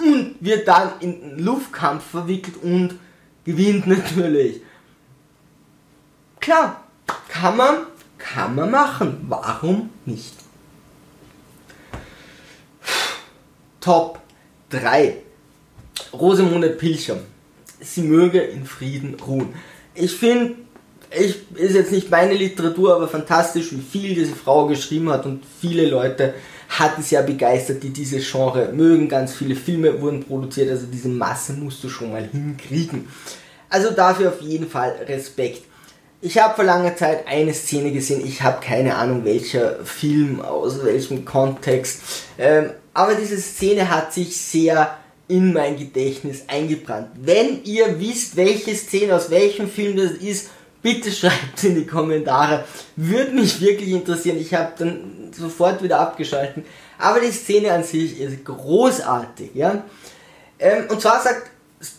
und 0.00 0.36
wird 0.40 0.66
dann 0.68 0.92
in 1.00 1.38
Luftkampf 1.38 2.04
verwickelt 2.04 2.56
und 2.62 2.98
gewinnt 3.44 3.86
natürlich. 3.86 4.60
Klar, 6.40 6.84
kann 7.28 7.56
man, 7.56 7.86
kann 8.18 8.54
man 8.54 8.70
machen. 8.70 9.24
Warum 9.28 9.90
nicht? 10.04 10.43
Top 13.84 14.18
3. 14.70 15.14
Rosemunde 16.14 16.70
Pilcher. 16.70 17.18
Sie 17.80 18.00
möge 18.00 18.40
in 18.40 18.64
Frieden 18.64 19.14
ruhen. 19.20 19.54
Ich 19.94 20.12
finde, 20.12 20.54
ich, 21.10 21.36
ist 21.54 21.74
jetzt 21.74 21.92
nicht 21.92 22.10
meine 22.10 22.32
Literatur, 22.32 22.94
aber 22.94 23.08
fantastisch, 23.08 23.72
wie 23.72 23.82
viel 23.82 24.14
diese 24.14 24.34
Frau 24.34 24.66
geschrieben 24.68 25.10
hat 25.10 25.26
und 25.26 25.42
viele 25.60 25.86
Leute 25.86 26.32
hatten 26.70 27.02
sie 27.02 27.16
ja 27.16 27.20
begeistert, 27.20 27.82
die 27.82 27.90
dieses 27.90 28.26
Genre 28.30 28.72
mögen. 28.72 29.06
Ganz 29.06 29.34
viele 29.34 29.54
Filme 29.54 30.00
wurden 30.00 30.24
produziert, 30.24 30.70
also 30.70 30.86
diese 30.90 31.08
Masse 31.08 31.52
musst 31.52 31.84
du 31.84 31.90
schon 31.90 32.10
mal 32.10 32.26
hinkriegen. 32.26 33.06
Also 33.68 33.90
dafür 33.90 34.30
auf 34.30 34.40
jeden 34.40 34.66
Fall 34.66 34.96
Respekt. 35.06 35.64
Ich 36.24 36.38
habe 36.38 36.54
vor 36.54 36.64
langer 36.64 36.96
Zeit 36.96 37.28
eine 37.28 37.52
Szene 37.52 37.92
gesehen, 37.92 38.26
ich 38.26 38.40
habe 38.40 38.64
keine 38.64 38.96
Ahnung 38.96 39.26
welcher 39.26 39.84
Film, 39.84 40.40
aus 40.40 40.82
welchem 40.82 41.26
Kontext, 41.26 42.00
ähm, 42.38 42.70
aber 42.94 43.14
diese 43.14 43.36
Szene 43.36 43.90
hat 43.90 44.14
sich 44.14 44.34
sehr 44.34 44.96
in 45.28 45.52
mein 45.52 45.76
Gedächtnis 45.76 46.44
eingebrannt. 46.46 47.08
Wenn 47.16 47.62
ihr 47.64 48.00
wisst, 48.00 48.36
welche 48.36 48.74
Szene 48.74 49.14
aus 49.14 49.28
welchem 49.28 49.68
Film 49.68 49.98
das 49.98 50.12
ist, 50.12 50.48
bitte 50.80 51.12
schreibt 51.12 51.62
in 51.62 51.74
die 51.74 51.86
Kommentare. 51.86 52.64
Würde 52.96 53.32
mich 53.32 53.60
wirklich 53.60 53.90
interessieren. 53.90 54.38
Ich 54.38 54.54
habe 54.54 54.72
dann 54.78 55.30
sofort 55.30 55.82
wieder 55.82 56.00
abgeschalten. 56.00 56.64
Aber 56.96 57.20
die 57.20 57.32
Szene 57.32 57.70
an 57.70 57.84
sich 57.84 58.18
ist 58.18 58.46
großartig. 58.46 59.50
Ja? 59.52 59.84
Ähm, 60.58 60.86
und 60.88 61.02
zwar 61.02 61.20
sagt 61.20 61.50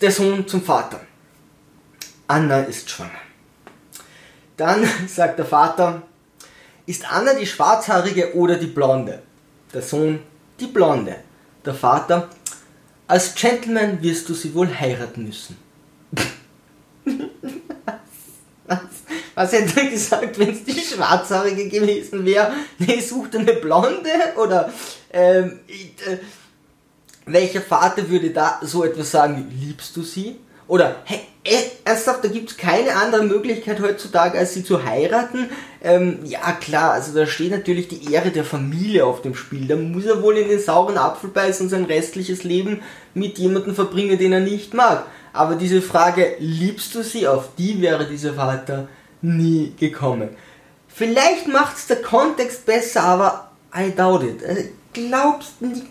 der 0.01 0.11
Sohn 0.11 0.47
zum 0.47 0.63
Vater, 0.63 1.01
Anna 2.25 2.61
ist 2.61 2.89
schwanger. 2.89 3.24
Dann 4.57 4.87
sagt 5.07 5.39
der 5.39 5.45
Vater, 5.45 6.03
ist 6.85 7.11
Anna 7.11 7.33
die 7.33 7.47
schwarzhaarige 7.47 8.35
oder 8.35 8.55
die 8.57 8.67
blonde? 8.67 9.21
Der 9.73 9.81
Sohn, 9.81 10.19
die 10.59 10.67
blonde. 10.67 11.15
Der 11.65 11.73
Vater, 11.73 12.29
als 13.07 13.33
Gentleman 13.35 14.01
wirst 14.01 14.29
du 14.29 14.33
sie 14.33 14.53
wohl 14.53 14.67
heiraten 14.67 15.25
müssen. 15.25 15.57
was, 18.65 18.79
was 19.33 19.51
hätte 19.51 19.81
er 19.81 19.89
gesagt, 19.89 20.39
wenn 20.39 20.51
es 20.51 20.63
die 20.63 20.79
Schwarzhaarige 20.79 21.67
gewesen 21.69 22.23
wäre? 22.25 22.53
Nee, 22.77 23.01
sucht 23.01 23.35
eine 23.35 23.53
Blonde? 23.53 24.09
Oder 24.37 24.71
ähm, 25.11 25.59
äh, 25.67 26.17
welcher 27.25 27.61
Vater 27.61 28.07
würde 28.07 28.29
da 28.29 28.59
so 28.61 28.83
etwas 28.83 29.11
sagen? 29.11 29.51
Liebst 29.59 29.95
du 29.97 30.03
sie? 30.03 30.39
Oder, 30.67 30.95
hey, 31.05 31.19
äh, 31.43 31.61
ernsthaft, 31.83 32.23
da 32.23 32.27
gibt 32.27 32.49
es 32.49 32.57
keine 32.57 32.95
andere 32.95 33.23
Möglichkeit 33.23 33.79
heutzutage, 33.79 34.37
als 34.37 34.55
sie 34.55 34.63
zu 34.63 34.83
heiraten. 34.83 35.49
Ähm, 35.83 36.19
ja, 36.23 36.51
klar, 36.53 36.93
also 36.93 37.13
da 37.13 37.27
steht 37.27 37.51
natürlich 37.51 37.87
die 37.87 38.11
Ehre 38.11 38.31
der 38.31 38.43
Familie 38.43 39.05
auf 39.05 39.21
dem 39.21 39.35
Spiel. 39.35 39.67
Da 39.67 39.75
muss 39.75 40.05
er 40.05 40.23
wohl 40.23 40.37
in 40.37 40.49
den 40.49 40.59
sauren 40.59 40.97
Apfel 40.97 41.29
beißen 41.29 41.67
und 41.67 41.69
sein 41.69 41.85
restliches 41.85 42.43
Leben 42.43 42.81
mit 43.13 43.37
jemandem 43.37 43.75
verbringen, 43.75 44.17
den 44.17 44.33
er 44.33 44.39
nicht 44.39 44.73
mag. 44.73 45.05
Aber 45.33 45.55
diese 45.55 45.81
Frage, 45.83 46.35
liebst 46.39 46.95
du 46.95 47.03
sie, 47.03 47.27
auf 47.27 47.49
die 47.57 47.79
wäre 47.81 48.07
dieser 48.07 48.33
Vater 48.33 48.87
nie 49.21 49.73
gekommen. 49.79 50.29
Vielleicht 50.87 51.47
macht 51.47 51.77
es 51.77 51.87
der 51.87 52.01
Kontext 52.01 52.65
besser, 52.65 53.03
aber 53.03 53.51
I 53.77 53.91
doubt 53.95 54.23
it. 54.23 54.43
Also, 54.43 54.61
glaubst 54.93 55.61
nicht. 55.61 55.83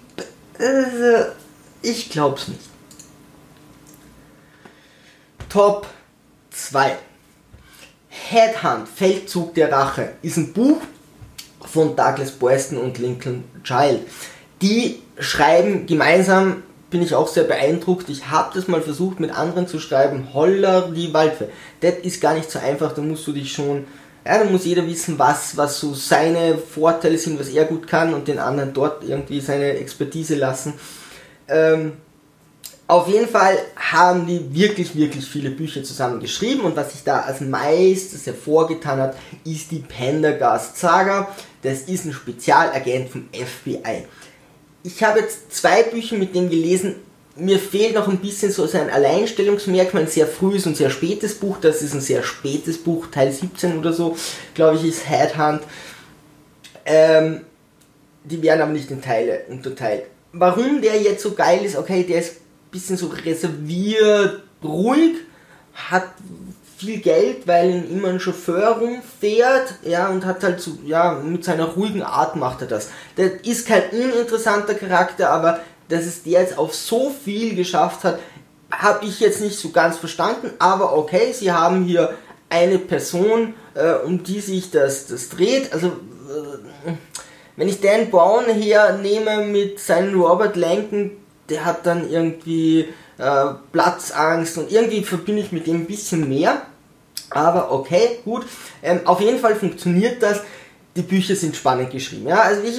Also, 0.58 1.30
ich 1.82 2.10
glaub's 2.10 2.48
nicht. 2.48 2.73
Top 5.54 5.86
2. 6.50 6.96
Headhunt, 8.08 8.88
Feldzug 8.88 9.54
der 9.54 9.70
Rache, 9.70 10.14
ist 10.20 10.36
ein 10.36 10.52
Buch 10.52 10.78
von 11.60 11.94
Douglas 11.94 12.32
Boyston 12.32 12.78
und 12.78 12.98
Lincoln 12.98 13.44
Child. 13.62 14.00
Die 14.62 15.00
schreiben 15.20 15.86
gemeinsam, 15.86 16.64
bin 16.90 17.02
ich 17.02 17.14
auch 17.14 17.28
sehr 17.28 17.44
beeindruckt. 17.44 18.08
Ich 18.08 18.28
habe 18.30 18.50
das 18.52 18.66
mal 18.66 18.82
versucht 18.82 19.20
mit 19.20 19.30
anderen 19.30 19.68
zu 19.68 19.78
schreiben. 19.78 20.34
Holler 20.34 20.90
die 20.90 21.14
Waldfee. 21.14 21.46
Das 21.82 21.98
ist 22.02 22.20
gar 22.20 22.34
nicht 22.34 22.50
so 22.50 22.58
einfach, 22.58 22.92
da 22.92 23.00
musst 23.00 23.24
du 23.24 23.30
dich 23.30 23.52
schon, 23.52 23.84
ja, 24.26 24.42
da 24.42 24.50
muss 24.50 24.64
jeder 24.64 24.84
wissen, 24.88 25.20
was, 25.20 25.56
was 25.56 25.78
so 25.78 25.94
seine 25.94 26.58
Vorteile 26.58 27.16
sind, 27.16 27.38
was 27.38 27.50
er 27.50 27.66
gut 27.66 27.86
kann 27.86 28.12
und 28.12 28.26
den 28.26 28.40
anderen 28.40 28.72
dort 28.72 29.04
irgendwie 29.04 29.40
seine 29.40 29.74
Expertise 29.74 30.34
lassen. 30.34 30.74
Ähm, 31.46 31.92
auf 32.86 33.08
jeden 33.08 33.28
Fall 33.28 33.58
haben 33.76 34.26
die 34.26 34.54
wirklich, 34.54 34.94
wirklich 34.94 35.24
viele 35.24 35.50
Bücher 35.50 35.82
zusammen 35.82 36.20
geschrieben 36.20 36.62
und 36.62 36.76
was 36.76 36.92
sich 36.92 37.02
da 37.02 37.20
als 37.20 37.40
meistes 37.40 38.26
hervorgetan 38.26 39.00
hat, 39.00 39.16
ist 39.44 39.70
die 39.70 39.78
Pendergast 39.78 40.76
Saga. 40.76 41.34
Das 41.62 41.82
ist 41.82 42.04
ein 42.04 42.12
Spezialagent 42.12 43.08
vom 43.08 43.28
FBI. 43.32 44.04
Ich 44.82 45.02
habe 45.02 45.20
jetzt 45.20 45.54
zwei 45.54 45.82
Bücher 45.84 46.16
mit 46.16 46.34
dem 46.34 46.50
gelesen. 46.50 46.96
Mir 47.36 47.58
fehlt 47.58 47.94
noch 47.94 48.06
ein 48.06 48.18
bisschen 48.18 48.52
so 48.52 48.66
sein 48.66 48.90
Alleinstellungsmerkmal, 48.90 50.02
ein 50.02 50.08
sehr 50.08 50.26
frühes 50.26 50.66
und 50.66 50.76
sehr 50.76 50.90
spätes 50.90 51.34
Buch. 51.36 51.56
Das 51.60 51.80
ist 51.80 51.94
ein 51.94 52.02
sehr 52.02 52.22
spätes 52.22 52.76
Buch, 52.76 53.06
Teil 53.10 53.32
17 53.32 53.78
oder 53.78 53.94
so, 53.94 54.14
glaube 54.54 54.76
ich, 54.76 54.84
ist 54.84 55.08
Headhunt. 55.08 55.62
Ähm, 56.84 57.40
die 58.24 58.42
werden 58.42 58.60
aber 58.60 58.72
nicht 58.72 58.90
in 58.90 59.00
Teile 59.00 59.40
unterteilt. 59.48 60.04
Warum 60.32 60.82
der 60.82 61.00
jetzt 61.00 61.22
so 61.22 61.32
geil 61.32 61.64
ist, 61.64 61.76
okay, 61.76 62.04
der 62.04 62.20
ist 62.20 62.43
bisschen 62.74 62.96
so 62.96 63.06
reserviert, 63.06 64.42
ruhig, 64.62 65.14
hat 65.74 66.08
viel 66.76 66.98
Geld, 66.98 67.46
weil 67.46 67.70
ihn 67.70 67.90
immer 67.90 68.08
ein 68.08 68.20
Chauffeur 68.20 68.78
rumfährt, 68.78 69.74
ja, 69.84 70.08
und 70.08 70.26
hat 70.26 70.42
halt 70.42 70.60
so, 70.60 70.72
ja, 70.84 71.12
mit 71.12 71.44
seiner 71.44 71.66
ruhigen 71.66 72.02
Art 72.02 72.34
macht 72.34 72.62
er 72.62 72.66
das. 72.66 72.90
Der 73.16 73.44
ist 73.46 73.68
kein 73.68 73.84
uninteressanter 73.90 74.74
Charakter, 74.74 75.30
aber 75.30 75.60
dass 75.88 76.04
es 76.04 76.24
der 76.24 76.40
jetzt 76.40 76.58
auf 76.58 76.74
so 76.74 77.10
viel 77.24 77.54
geschafft 77.54 78.02
hat, 78.02 78.18
habe 78.72 79.06
ich 79.06 79.20
jetzt 79.20 79.40
nicht 79.40 79.56
so 79.56 79.70
ganz 79.70 79.98
verstanden, 79.98 80.50
aber 80.58 80.96
okay, 80.96 81.32
sie 81.32 81.52
haben 81.52 81.84
hier 81.84 82.14
eine 82.50 82.78
Person, 82.78 83.54
äh, 83.74 83.92
um 84.04 84.24
die 84.24 84.40
sich 84.40 84.72
das, 84.72 85.06
das 85.06 85.28
dreht, 85.28 85.72
also 85.72 85.88
äh, 85.88 86.92
wenn 87.56 87.68
ich 87.68 87.80
Dan 87.80 88.10
Brown 88.10 88.46
hernehme 88.46 89.46
mit 89.46 89.78
seinem 89.78 90.20
Robert 90.20 90.56
Lanken, 90.56 91.12
der 91.48 91.64
hat 91.64 91.86
dann 91.86 92.10
irgendwie 92.10 92.88
äh, 93.18 93.46
Platzangst 93.72 94.58
und 94.58 94.70
irgendwie 94.70 95.02
verbinde 95.02 95.42
ich 95.42 95.52
mit 95.52 95.66
dem 95.66 95.82
ein 95.82 95.86
bisschen 95.86 96.28
mehr. 96.28 96.62
Aber 97.30 97.72
okay, 97.72 98.20
gut. 98.24 98.46
Ähm, 98.82 99.00
auf 99.04 99.20
jeden 99.20 99.38
Fall 99.38 99.56
funktioniert 99.56 100.22
das. 100.22 100.42
Die 100.96 101.02
Bücher 101.02 101.34
sind 101.34 101.56
spannend 101.56 101.90
geschrieben. 101.90 102.28
Ja, 102.28 102.42
also 102.42 102.62
ich, 102.62 102.78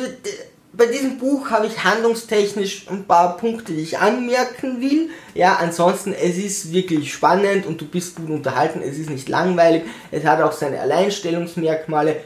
bei 0.72 0.86
diesem 0.88 1.18
Buch 1.18 1.50
habe 1.50 1.68
ich 1.68 1.84
handlungstechnisch 1.84 2.88
ein 2.90 3.06
paar 3.06 3.38
Punkte, 3.38 3.74
die 3.74 3.82
ich 3.82 3.98
anmerken 3.98 4.82
will. 4.82 5.10
Ja, 5.34 5.56
ansonsten, 5.56 6.14
es 6.14 6.38
ist 6.38 6.72
wirklich 6.72 7.14
spannend 7.14 7.66
und 7.66 7.80
du 7.80 7.86
bist 7.86 8.16
gut 8.16 8.30
unterhalten. 8.30 8.82
Es 8.82 8.98
ist 8.98 9.10
nicht 9.10 9.30
langweilig. 9.30 9.84
Es 10.12 10.26
hat 10.26 10.42
auch 10.42 10.52
seine 10.52 10.80
Alleinstellungsmerkmale. 10.80 12.18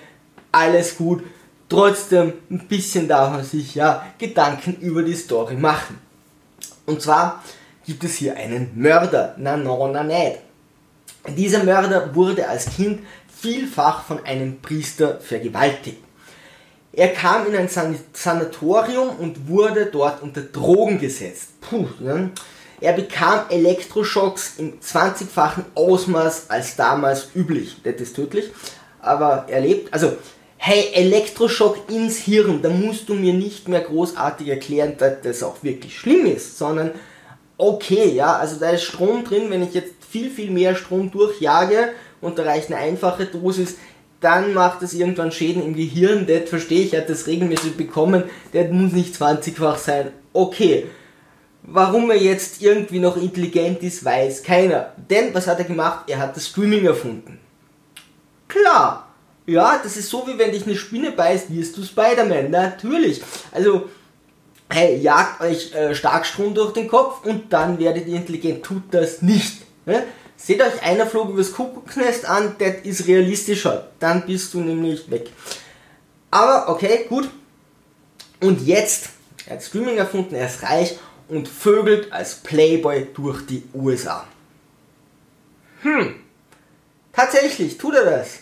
Alles 0.51 0.97
gut. 0.97 1.23
Trotzdem, 1.67 2.33
ein 2.49 2.67
bisschen 2.67 3.07
darf 3.07 3.31
man 3.31 3.43
sich 3.43 3.75
ja 3.75 4.05
Gedanken 4.17 4.77
über 4.81 5.03
die 5.03 5.15
Story 5.15 5.55
machen. 5.55 5.99
Und 6.89 7.01
zwar 7.01 7.43
gibt 7.85 8.03
es 8.03 8.15
hier 8.15 8.35
einen 8.35 8.71
Mörder. 8.75 9.35
Na, 9.37 9.55
no, 9.55 9.87
na, 9.87 10.03
nicht. 10.03 10.39
Dieser 11.37 11.63
Mörder 11.63 12.15
wurde 12.15 12.49
als 12.49 12.65
Kind 12.65 13.01
vielfach 13.41 14.03
von 14.03 14.25
einem 14.25 14.59
Priester 14.59 15.19
vergewaltigt. 15.19 15.99
Er 16.91 17.09
kam 17.09 17.45
in 17.45 17.55
ein 17.55 17.69
Sanatorium 18.13 19.09
und 19.19 19.47
wurde 19.47 19.85
dort 19.85 20.23
unter 20.23 20.41
Drogen 20.41 20.99
gesetzt. 20.99 21.61
Puh, 21.61 21.87
ne? 21.99 22.31
Er 22.81 22.93
bekam 22.93 23.41
Elektroschocks 23.49 24.53
im 24.57 24.79
20-fachen 24.79 25.65
Ausmaß 25.75 26.49
als 26.49 26.75
damals 26.75 27.29
üblich. 27.35 27.77
Das 27.83 27.95
ist 27.95 28.15
tödlich, 28.15 28.49
aber 29.01 29.45
er 29.47 29.61
lebt. 29.61 29.93
Also, 29.93 30.17
hey, 30.61 30.89
Elektroschock 30.93 31.89
ins 31.89 32.17
Hirn, 32.17 32.61
da 32.61 32.69
musst 32.69 33.07
du 33.07 33.13
mir 33.13 33.33
nicht 33.33 33.69
mehr 33.69 33.79
großartig 33.79 34.49
erklären, 34.49 34.95
dass 34.97 35.21
das 35.23 35.41
auch 35.41 35.63
wirklich 35.63 35.97
schlimm 35.97 36.25
ist, 36.25 36.57
sondern 36.57 36.91
okay, 37.57 38.09
ja, 38.09 38.35
also 38.35 38.57
da 38.59 38.71
ist 38.71 38.83
Strom 38.83 39.23
drin, 39.23 39.49
wenn 39.49 39.63
ich 39.63 39.73
jetzt 39.73 39.93
viel, 40.07 40.29
viel 40.29 40.51
mehr 40.51 40.75
Strom 40.75 41.11
durchjage 41.11 41.93
und 42.19 42.37
da 42.37 42.43
reicht 42.43 42.67
eine 42.67 42.81
einfache 42.81 43.25
Dosis, 43.25 43.77
dann 44.19 44.53
macht 44.53 44.81
das 44.81 44.93
irgendwann 44.93 45.31
Schäden 45.31 45.63
im 45.63 45.75
Gehirn, 45.75 46.27
das 46.27 46.49
verstehe 46.49 46.83
ich, 46.83 46.93
er 46.93 47.01
hat 47.01 47.09
das 47.09 47.25
regelmäßig 47.25 47.77
bekommen, 47.77 48.23
der 48.51 48.67
muss 48.67 48.91
nicht 48.91 49.15
20-fach 49.15 49.77
sein, 49.77 50.11
okay. 50.33 50.87
Warum 51.63 52.09
er 52.09 52.17
jetzt 52.17 52.61
irgendwie 52.61 52.99
noch 52.99 53.15
intelligent 53.15 53.81
ist, 53.83 54.03
weiß 54.03 54.43
keiner. 54.43 54.93
Denn 55.09 55.33
was 55.33 55.47
hat 55.47 55.59
er 55.59 55.65
gemacht? 55.65 56.05
Er 56.07 56.19
hat 56.19 56.35
das 56.35 56.47
Streaming 56.47 56.85
erfunden. 56.85 57.37
Klar. 58.47 59.08
Ja, 59.49 59.79
das 59.81 59.97
ist 59.97 60.09
so 60.09 60.27
wie 60.27 60.37
wenn 60.37 60.51
dich 60.51 60.67
eine 60.67 60.75
Spinne 60.75 61.11
beißt, 61.11 61.51
wirst 61.51 61.75
du 61.75 61.83
Spider-Man. 61.83 62.51
Natürlich. 62.51 63.23
Also, 63.51 63.89
hey, 64.69 64.97
jagt 64.97 65.41
euch 65.41 65.73
äh, 65.73 65.95
Starkstrom 65.95 66.53
durch 66.53 66.73
den 66.73 66.87
Kopf 66.87 67.25
und 67.25 67.51
dann 67.51 67.79
werdet 67.79 68.05
ihr 68.05 68.17
intelligent. 68.17 68.63
Tut 68.63 68.83
das 68.91 69.23
nicht. 69.23 69.63
Ne? 69.87 70.03
Seht 70.37 70.61
euch 70.61 70.83
einer 70.83 71.07
flog 71.07 71.31
übers 71.31 71.51
Kuckucksnest 71.51 72.29
an, 72.29 72.57
das 72.59 72.75
ist 72.83 73.07
realistischer. 73.07 73.89
Dann 73.97 74.23
bist 74.27 74.53
du 74.53 74.59
nämlich 74.61 75.09
weg. 75.09 75.31
Aber 76.29 76.69
okay, 76.69 77.07
gut. 77.09 77.27
Und 78.41 78.65
jetzt, 78.67 79.09
er 79.47 79.55
hat 79.55 79.63
Streaming 79.63 79.97
erfunden, 79.97 80.35
er 80.35 80.45
ist 80.45 80.61
reich 80.61 80.99
und 81.27 81.47
vögelt 81.47 82.13
als 82.13 82.35
Playboy 82.35 83.07
durch 83.15 83.47
die 83.47 83.63
USA. 83.73 84.27
Hm, 85.81 86.15
tatsächlich 87.11 87.79
tut 87.79 87.95
er 87.95 88.05
das. 88.05 88.41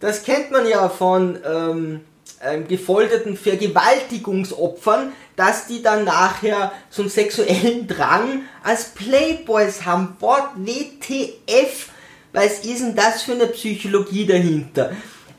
Das 0.00 0.22
kennt 0.22 0.50
man 0.50 0.66
ja 0.66 0.88
von 0.88 1.38
ähm, 1.46 2.00
ähm, 2.42 2.66
gefolterten 2.66 3.36
Vergewaltigungsopfern, 3.36 5.12
dass 5.36 5.66
die 5.66 5.82
dann 5.82 6.04
nachher 6.04 6.72
so 6.88 7.02
einen 7.02 7.10
sexuellen 7.10 7.86
Drang 7.86 8.42
als 8.62 8.86
Playboys 8.90 9.84
haben. 9.84 10.16
Wort 10.20 10.50
WTF, 10.56 11.90
was 12.32 12.64
ist 12.64 12.80
denn 12.80 12.96
das 12.96 13.22
für 13.22 13.32
eine 13.32 13.46
Psychologie 13.46 14.26
dahinter? 14.26 14.92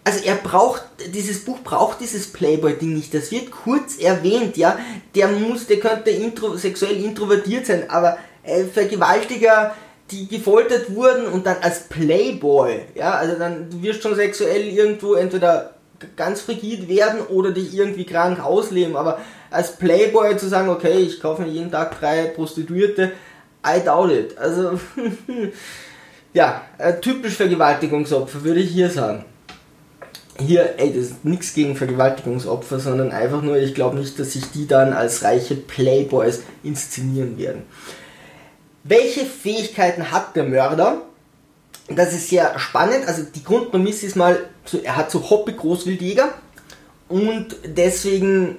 also 0.03 0.23
er 0.25 0.35
braucht, 0.35 0.83
dieses 1.13 1.45
Buch 1.45 1.59
braucht 1.63 1.99
dieses 1.99 2.31
Playboy-Ding 2.31 2.93
nicht. 2.93 3.13
Das 3.13 3.31
wird 3.31 3.51
kurz 3.51 3.97
erwähnt, 3.97 4.57
ja. 4.57 4.79
Der 5.15 5.27
muss, 5.27 5.67
der 5.67 5.79
könnte 5.79 6.09
intro, 6.09 6.55
sexuell 6.57 7.03
introvertiert 7.03 7.65
sein, 7.67 7.89
aber 7.89 8.17
äh, 8.43 8.63
Vergewaltiger, 8.63 9.75
die 10.11 10.27
gefoltert 10.27 10.93
wurden 10.93 11.25
und 11.27 11.45
dann 11.45 11.57
als 11.61 11.87
Playboy, 11.87 12.81
ja, 12.95 13.11
also 13.11 13.37
dann, 13.37 13.69
du 13.69 13.81
wirst 13.81 14.03
schon 14.03 14.15
sexuell 14.15 14.67
irgendwo 14.67 15.15
entweder 15.15 15.75
ganz 16.15 16.41
frigid 16.41 16.87
werden 16.89 17.21
oder 17.21 17.51
dich 17.51 17.75
irgendwie 17.75 18.05
krank 18.05 18.43
ausleben, 18.43 18.95
aber 18.95 19.19
als 19.49 19.77
Playboy 19.77 20.37
zu 20.37 20.47
sagen, 20.47 20.69
okay, 20.69 20.99
ich 20.99 21.21
kaufe 21.21 21.43
mir 21.43 21.49
jeden 21.49 21.71
Tag 21.71 21.99
drei 21.99 22.25
Prostituierte, 22.25 23.11
I 23.65 23.79
doubt 23.83 24.11
it. 24.11 24.37
Also, 24.37 24.79
ja, 26.33 26.63
äh, 26.77 26.99
typisch 26.99 27.35
Vergewaltigungsopfer, 27.35 28.43
würde 28.43 28.61
ich 28.61 28.71
hier 28.71 28.89
sagen 28.89 29.25
hier, 30.41 30.75
ey, 30.77 30.93
das 30.93 31.05
ist 31.05 31.25
nichts 31.25 31.53
gegen 31.53 31.75
Vergewaltigungsopfer, 31.75 32.79
sondern 32.79 33.11
einfach 33.11 33.41
nur, 33.41 33.57
ich 33.57 33.73
glaube 33.73 33.97
nicht, 33.97 34.19
dass 34.19 34.33
sich 34.33 34.51
die 34.51 34.67
dann 34.67 34.93
als 34.93 35.23
reiche 35.23 35.55
Playboys 35.55 36.41
inszenieren 36.63 37.37
werden. 37.37 37.63
Welche 38.83 39.25
Fähigkeiten 39.25 40.11
hat 40.11 40.35
der 40.35 40.43
Mörder? 40.43 41.01
Das 41.87 42.13
ist 42.13 42.29
sehr 42.29 42.57
spannend. 42.57 43.07
Also 43.07 43.23
die 43.23 43.43
Grundprämisse 43.43 44.05
ist 44.05 44.15
mal, 44.15 44.39
er 44.83 44.95
hat 44.95 45.11
so 45.11 45.29
Hobby-Großwildjäger 45.29 46.29
und 47.09 47.55
deswegen 47.65 48.57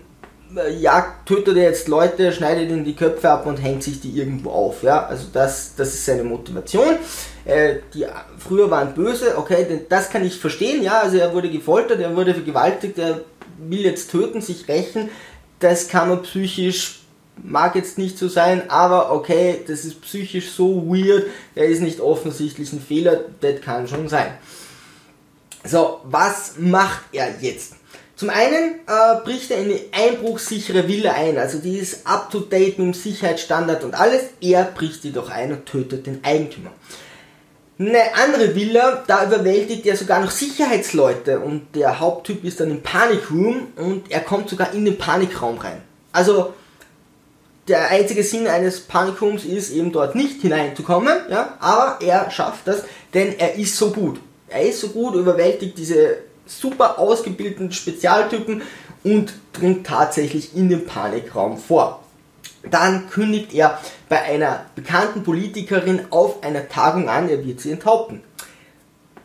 äh, 0.56 0.74
jagt, 0.74 1.26
tötet 1.26 1.56
er 1.56 1.64
jetzt 1.64 1.88
Leute, 1.88 2.32
schneidet 2.32 2.68
ihnen 2.68 2.84
die 2.84 2.94
Köpfe 2.94 3.30
ab 3.30 3.46
und 3.46 3.56
hängt 3.56 3.82
sich 3.82 4.00
die 4.00 4.10
irgendwo 4.10 4.50
auf. 4.50 4.82
Ja? 4.82 5.06
Also 5.06 5.26
das, 5.32 5.74
das 5.76 5.94
ist 5.94 6.04
seine 6.04 6.24
Motivation. 6.24 6.96
Äh, 7.44 7.76
die 7.94 8.06
früher 8.38 8.70
waren 8.70 8.94
böse, 8.94 9.36
okay, 9.36 9.84
das 9.88 10.10
kann 10.10 10.24
ich 10.24 10.38
verstehen, 10.38 10.82
ja, 10.82 11.00
also 11.00 11.16
er 11.16 11.34
wurde 11.34 11.50
gefoltert, 11.50 12.00
er 12.00 12.14
wurde 12.14 12.34
vergewaltigt, 12.34 12.98
er 12.98 13.22
will 13.58 13.80
jetzt 13.80 14.12
töten, 14.12 14.40
sich 14.40 14.68
rächen, 14.68 15.10
das 15.58 15.88
kann 15.88 16.08
man 16.08 16.22
psychisch, 16.22 17.01
mag 17.36 17.74
jetzt 17.74 17.98
nicht 17.98 18.18
so 18.18 18.28
sein, 18.28 18.70
aber 18.70 19.12
okay, 19.12 19.60
das 19.66 19.84
ist 19.84 20.00
psychisch 20.02 20.50
so 20.50 20.86
weird, 20.86 21.26
er 21.54 21.66
ist 21.66 21.80
nicht 21.80 22.00
offensichtlich 22.00 22.72
ein 22.72 22.80
Fehler, 22.80 23.20
das 23.40 23.60
kann 23.60 23.88
schon 23.88 24.08
sein. 24.08 24.32
So, 25.64 26.00
was 26.04 26.54
macht 26.58 27.02
er 27.12 27.40
jetzt? 27.40 27.74
Zum 28.16 28.30
einen 28.30 28.80
äh, 28.86 29.24
bricht 29.24 29.50
er 29.50 29.58
in 29.58 29.70
eine 29.70 29.80
einbruchsichere 29.92 30.86
Villa 30.86 31.12
ein, 31.12 31.38
also 31.38 31.58
die 31.58 31.78
ist 31.78 32.06
up 32.06 32.30
to 32.30 32.40
date 32.40 32.78
mit 32.78 32.86
dem 32.86 32.94
Sicherheitsstandard 32.94 33.84
und 33.84 33.94
alles. 33.94 34.22
Er 34.40 34.64
bricht 34.64 35.02
jedoch 35.04 35.30
ein 35.30 35.52
und 35.52 35.66
tötet 35.66 36.06
den 36.06 36.22
Eigentümer. 36.22 36.70
Eine 37.78 38.14
andere 38.14 38.54
Villa, 38.54 39.02
da 39.06 39.24
überwältigt 39.26 39.86
er 39.86 39.96
sogar 39.96 40.20
noch 40.20 40.30
Sicherheitsleute 40.30 41.40
und 41.40 41.74
der 41.74 41.98
Haupttyp 41.98 42.44
ist 42.44 42.60
dann 42.60 42.70
im 42.70 42.82
Panikroom 42.82 43.68
und 43.76 44.10
er 44.10 44.20
kommt 44.20 44.50
sogar 44.50 44.72
in 44.72 44.84
den 44.84 44.98
Panikraum 44.98 45.58
rein. 45.58 45.82
Also 46.12 46.52
der 47.68 47.90
einzige 47.90 48.24
Sinn 48.24 48.46
eines 48.46 48.80
Panikrooms 48.80 49.44
ist 49.44 49.70
eben 49.70 49.92
dort 49.92 50.14
nicht 50.14 50.40
hineinzukommen, 50.42 51.16
ja, 51.30 51.56
aber 51.60 52.04
er 52.04 52.30
schafft 52.30 52.66
das, 52.66 52.82
denn 53.14 53.38
er 53.38 53.54
ist 53.54 53.76
so 53.76 53.90
gut. 53.90 54.20
Er 54.48 54.62
ist 54.62 54.80
so 54.80 54.88
gut, 54.88 55.14
überwältigt 55.14 55.78
diese 55.78 56.18
super 56.44 56.98
ausgebildeten 56.98 57.72
Spezialtypen 57.72 58.62
und 59.04 59.32
dringt 59.52 59.86
tatsächlich 59.86 60.56
in 60.56 60.68
den 60.68 60.86
Panikraum 60.86 61.56
vor. 61.56 62.02
Dann 62.70 63.08
kündigt 63.08 63.54
er 63.54 63.80
bei 64.08 64.20
einer 64.22 64.66
bekannten 64.74 65.24
Politikerin 65.24 66.06
auf 66.10 66.42
einer 66.42 66.68
Tagung 66.68 67.08
an, 67.08 67.28
er 67.28 67.44
wird 67.44 67.60
sie 67.60 67.72
enthaupten. 67.72 68.22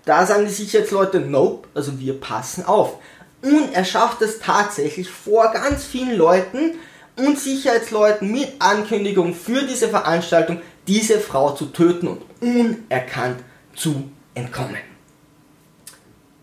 Da 0.06 0.26
sagen 0.26 0.46
die 0.46 0.54
Sicherheitsleute, 0.54 1.20
nope, 1.20 1.68
also 1.74 2.00
wir 2.00 2.20
passen 2.20 2.66
auf. 2.66 2.98
Und 3.42 3.74
er 3.74 3.84
schafft 3.86 4.22
es 4.22 4.40
tatsächlich 4.40 5.10
vor 5.10 5.52
ganz 5.52 5.84
vielen 5.84 6.16
Leuten 6.16 6.76
und 7.18 7.40
Sicherheitsleuten 7.40 8.32
mit 8.32 8.54
Ankündigung 8.60 9.34
für 9.34 9.64
diese 9.64 9.90
Veranstaltung, 9.90 10.62
diese 10.88 11.20
Frau 11.20 11.52
zu 11.52 11.68
töten 11.68 12.08
und 12.08 12.22
unerkannt 12.40 13.44
zu 13.76 14.10
entkommen. 14.34 14.78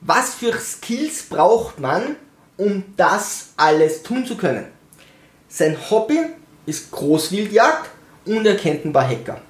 Was 0.00 0.34
für 0.34 0.52
Skills 0.58 1.22
braucht 1.22 1.80
man, 1.80 2.16
um 2.56 2.84
das 2.96 3.50
alles 3.56 4.02
tun 4.02 4.26
zu 4.26 4.36
können? 4.36 4.66
Sein 5.48 5.78
Hobby 5.90 6.18
ist 6.66 6.90
Großwildjagd 6.90 7.88
und 8.26 8.44
er 8.44 8.56
kennt 8.56 8.84
ein 8.84 8.92
paar 8.92 9.08
Hacker. 9.08 9.40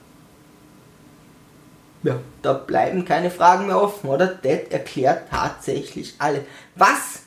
Ja, 2.02 2.20
da 2.42 2.52
bleiben 2.52 3.06
keine 3.06 3.30
Fragen 3.30 3.66
mehr 3.66 3.80
offen, 3.80 4.10
oder? 4.10 4.26
Das 4.26 4.68
erklärt 4.70 5.30
tatsächlich 5.30 6.14
alles. 6.18 6.42
Was? 6.76 7.22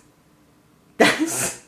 Das, 0.97 1.61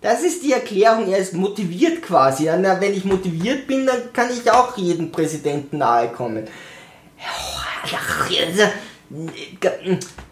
das 0.00 0.22
ist 0.22 0.44
die 0.44 0.52
Erklärung, 0.52 1.10
er 1.10 1.18
ist 1.18 1.34
motiviert 1.34 2.02
quasi. 2.02 2.48
Na, 2.58 2.80
wenn 2.80 2.94
ich 2.94 3.04
motiviert 3.04 3.66
bin, 3.66 3.86
dann 3.86 4.12
kann 4.12 4.28
ich 4.30 4.50
auch 4.50 4.76
jedem 4.76 5.10
Präsidenten 5.10 5.78
nahe 5.78 6.08
kommen. 6.08 6.48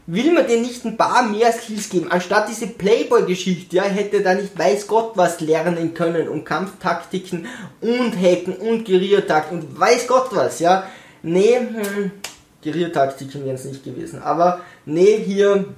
Will 0.07 0.33
man 0.33 0.47
dir 0.47 0.61
nicht 0.61 0.85
ein 0.85 0.97
paar 0.97 1.25
mehr 1.25 1.53
Skills 1.53 1.89
geben? 1.89 2.13
Anstatt 2.13 2.49
diese 2.49 2.69
Playboy-Geschichte, 2.69 3.77
ja, 3.77 3.83
hätte 3.85 4.23
da 4.23 4.35
nicht 4.35 4.57
weiß 4.57 4.87
Gott 4.87 5.13
was 5.17 5.41
lernen 5.41 5.95
können 5.95 6.29
und 6.29 6.45
Kampftaktiken 6.45 7.47
und 7.81 8.15
Hacken 8.17 8.55
und 8.55 8.85
Guerillataktiken 8.85 9.67
und 9.67 9.81
weiß 9.81 10.07
Gott 10.07 10.29
was, 10.31 10.61
ja. 10.61 10.87
Nee, 11.23 11.57
hm, 11.57 12.13
Guerillataktiken 12.63 13.45
wären 13.45 13.57
es 13.57 13.65
nicht 13.65 13.83
gewesen. 13.83 14.23
Aber 14.23 14.61
nee, 14.85 15.19
hier 15.25 15.75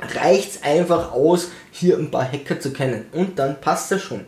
reicht's 0.00 0.62
einfach 0.62 1.12
aus, 1.12 1.48
hier 1.70 1.98
ein 1.98 2.10
paar 2.10 2.30
Hacker 2.30 2.60
zu 2.60 2.72
kennen. 2.72 3.06
Und 3.12 3.38
dann 3.38 3.60
passt 3.60 3.90
das 3.90 4.02
schon. 4.02 4.24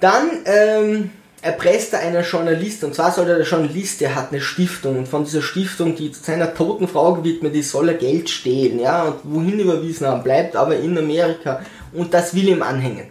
Dann, 0.00 0.30
ähm, 0.46 1.10
erpresste 1.42 1.98
einer 1.98 2.22
Journalist, 2.22 2.84
und 2.84 2.94
zwar 2.94 3.12
soll 3.12 3.26
der 3.26 3.42
Journalist, 3.42 4.00
der 4.00 4.14
hat 4.14 4.30
eine 4.30 4.40
Stiftung, 4.40 4.98
und 4.98 5.08
von 5.08 5.24
dieser 5.24 5.42
Stiftung, 5.42 5.96
die 5.96 6.12
zu 6.12 6.22
seiner 6.22 6.54
toten 6.54 6.86
Frau 6.86 7.14
gewidmet 7.14 7.54
ist, 7.54 7.70
soll 7.70 7.88
er 7.88 7.94
Geld 7.94 8.28
stehlen, 8.28 8.78
ja, 8.78 9.04
und 9.04 9.20
wohin 9.24 9.58
überwiesen 9.58 10.06
haben, 10.06 10.22
bleibt 10.22 10.54
aber 10.54 10.76
in 10.76 10.98
Amerika, 10.98 11.62
und 11.92 12.12
das 12.12 12.34
will 12.34 12.48
ihm 12.48 12.62
anhängen. 12.62 13.06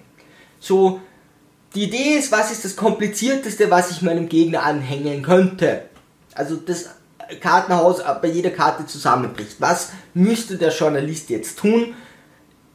So, 0.60 1.00
die 1.74 1.86
Idee 1.86 2.18
ist, 2.18 2.32
was 2.32 2.52
ist 2.52 2.66
das 2.66 2.76
komplizierteste, 2.76 3.70
was 3.72 3.92
ich 3.92 4.02
meinem 4.02 4.30
Gegner 4.30 4.64
anhängen 4.64 5.24
könnte? 5.24 5.84
Also 6.34 6.56
das 6.56 6.90
Kartenhaus 7.40 8.02
bei 8.22 8.28
jeder 8.28 8.52
Karte 8.52 8.86
zusammenbricht. 8.86 9.56
Was 9.60 9.92
müsste 10.14 10.58
der 10.58 10.72
Journalist 10.72 11.30
jetzt 11.30 11.60
tun? 11.60 11.94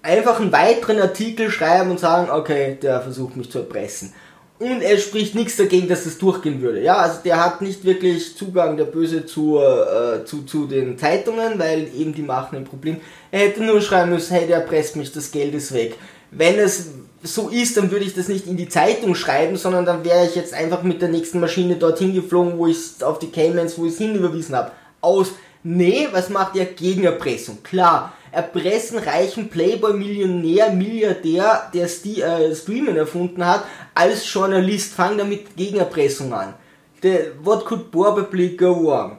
Einfach 0.02 0.38
einen 0.40 0.52
weiteren 0.52 1.00
Artikel 1.00 1.50
schreiben 1.50 1.90
und 1.90 2.00
sagen, 2.00 2.30
okay, 2.30 2.78
der 2.80 3.00
versucht 3.00 3.36
mich 3.36 3.50
zu 3.50 3.58
erpressen. 3.58 4.12
Und 4.60 4.82
er 4.82 4.98
spricht 4.98 5.34
nichts 5.34 5.56
dagegen, 5.56 5.88
dass 5.88 6.04
das 6.04 6.16
durchgehen 6.16 6.62
würde. 6.62 6.80
Ja, 6.80 6.98
also 6.98 7.18
der 7.24 7.44
hat 7.44 7.60
nicht 7.60 7.84
wirklich 7.84 8.36
Zugang, 8.36 8.76
der 8.76 8.84
Böse, 8.84 9.26
zu, 9.26 9.58
äh, 9.58 10.24
zu, 10.24 10.42
zu 10.42 10.66
den 10.66 10.96
Zeitungen, 10.96 11.58
weil 11.58 11.88
eben 11.94 12.14
die 12.14 12.22
machen 12.22 12.56
ein 12.56 12.64
Problem. 12.64 13.00
Er 13.32 13.40
hätte 13.40 13.64
nur 13.64 13.80
schreiben 13.80 14.10
müssen, 14.10 14.34
hey, 14.34 14.46
der 14.46 14.58
erpresst 14.58 14.94
mich, 14.94 15.12
das 15.12 15.32
Geld 15.32 15.54
ist 15.54 15.74
weg. 15.74 15.96
Wenn 16.36 16.58
es 16.58 16.88
so 17.22 17.48
ist, 17.48 17.76
dann 17.76 17.90
würde 17.90 18.04
ich 18.04 18.14
das 18.14 18.28
nicht 18.28 18.46
in 18.46 18.56
die 18.56 18.68
Zeitung 18.68 19.14
schreiben, 19.14 19.56
sondern 19.56 19.86
dann 19.86 20.04
wäre 20.04 20.26
ich 20.26 20.34
jetzt 20.34 20.52
einfach 20.52 20.82
mit 20.82 21.00
der 21.00 21.08
nächsten 21.08 21.40
Maschine 21.40 21.76
dorthin 21.76 22.14
geflogen, 22.14 22.58
wo 22.58 22.66
ich 22.66 22.76
es 22.76 23.02
auf 23.02 23.18
die 23.18 23.30
Caymans, 23.30 23.78
wo 23.78 23.86
ich 23.86 23.92
es 23.92 23.98
hinüberwiesen 23.98 24.54
habe. 24.54 24.72
Aus, 25.00 25.32
nee, 25.62 26.08
was 26.12 26.28
macht 26.28 26.56
er? 26.56 26.66
Gegenerpressung. 26.66 27.62
Klar, 27.62 28.12
erpressen 28.30 28.98
reichen 28.98 29.48
Playboy-Millionär, 29.48 30.70
Milliardär, 30.70 31.70
der 31.72 31.88
Sti 31.88 32.20
äh, 32.20 32.54
Streamen 32.54 32.96
erfunden 32.96 33.44
hat, 33.44 33.64
als 33.94 34.30
Journalist. 34.30 34.92
Fang 34.92 35.16
damit 35.16 35.56
Gegenerpressung 35.56 36.32
an. 36.32 36.54
The, 37.02 37.32
what 37.42 37.64
could 37.64 37.90
probably 37.90 38.56
go 38.56 38.74
wrong? 38.74 39.18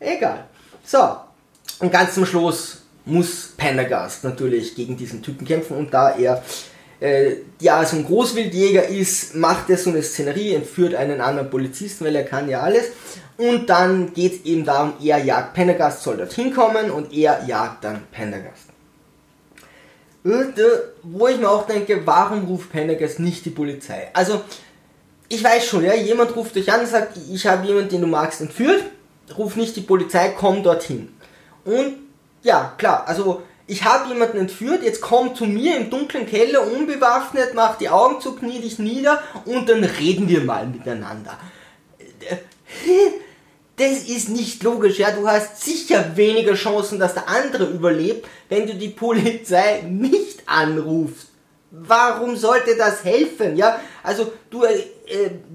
Egal. 0.00 0.46
So, 0.84 1.16
und 1.80 1.92
ganz 1.92 2.14
zum 2.14 2.26
Schluss 2.26 2.83
muss 3.04 3.52
Pendergast 3.56 4.24
natürlich 4.24 4.74
gegen 4.74 4.96
diesen 4.96 5.22
Typen 5.22 5.46
kämpfen 5.46 5.76
und 5.76 5.92
da 5.92 6.16
er 6.16 6.42
äh, 7.00 7.36
ja 7.60 7.84
so 7.84 7.96
ein 7.96 8.04
Großwildjäger 8.04 8.88
ist, 8.88 9.34
macht 9.34 9.68
er 9.68 9.76
so 9.76 9.90
eine 9.90 10.02
Szenerie, 10.02 10.54
entführt 10.54 10.94
einen 10.94 11.20
anderen 11.20 11.50
Polizisten, 11.50 12.04
weil 12.04 12.16
er 12.16 12.24
kann 12.24 12.48
ja 12.48 12.60
alles. 12.60 12.86
Und 13.36 13.68
dann 13.68 14.14
geht 14.14 14.32
es 14.32 14.44
eben 14.46 14.64
darum, 14.64 14.94
er 15.02 15.18
jagt 15.18 15.54
Pendergast, 15.54 16.02
soll 16.02 16.16
dorthin 16.16 16.54
kommen 16.54 16.90
und 16.90 17.12
er 17.12 17.44
jagt 17.46 17.84
dann 17.84 18.02
Pendergast. 18.12 18.68
Wo 21.02 21.28
ich 21.28 21.38
mir 21.38 21.50
auch 21.50 21.66
denke, 21.66 22.00
warum 22.06 22.44
ruft 22.46 22.70
Pendergast 22.70 23.18
nicht 23.20 23.44
die 23.44 23.50
Polizei? 23.50 24.08
Also, 24.14 24.40
ich 25.28 25.42
weiß 25.42 25.66
schon, 25.66 25.84
ja, 25.84 25.94
jemand 25.94 26.34
ruft 26.36 26.54
dich 26.54 26.72
an 26.72 26.80
und 26.80 26.86
sagt, 26.86 27.18
ich 27.30 27.46
habe 27.46 27.66
jemanden, 27.66 27.90
den 27.90 28.00
du 28.02 28.06
magst, 28.06 28.40
entführt, 28.40 28.84
ruf 29.36 29.56
nicht 29.56 29.76
die 29.76 29.82
Polizei, 29.82 30.30
komm 30.30 30.62
dorthin. 30.62 31.12
Und 31.64 32.03
ja, 32.44 32.74
klar, 32.78 33.08
also 33.08 33.42
ich 33.66 33.84
habe 33.84 34.08
jemanden 34.08 34.38
entführt, 34.38 34.82
jetzt 34.82 35.00
komm 35.00 35.34
zu 35.34 35.46
mir 35.46 35.76
im 35.76 35.90
dunklen 35.90 36.26
Keller 36.26 36.70
unbewaffnet, 36.70 37.54
mach 37.54 37.76
die 37.76 37.88
Augen 37.88 38.20
zu, 38.20 38.36
knie 38.36 38.60
dich 38.60 38.78
nieder 38.78 39.22
und 39.46 39.68
dann 39.68 39.82
reden 39.82 40.28
wir 40.28 40.42
mal 40.42 40.66
miteinander. 40.66 41.38
Das 43.76 44.04
ist 44.04 44.28
nicht 44.28 44.62
logisch, 44.62 44.98
ja. 44.98 45.10
Du 45.10 45.26
hast 45.26 45.64
sicher 45.64 46.16
weniger 46.16 46.54
Chancen, 46.54 46.98
dass 46.98 47.14
der 47.14 47.28
andere 47.28 47.64
überlebt, 47.64 48.28
wenn 48.48 48.66
du 48.66 48.74
die 48.74 48.90
Polizei 48.90 49.82
nicht 49.88 50.42
anrufst. 50.46 51.28
Warum 51.70 52.36
sollte 52.36 52.76
das 52.76 53.02
helfen, 53.04 53.56
ja? 53.56 53.80
Also 54.02 54.32
du 54.50 54.62
äh, 54.62 54.78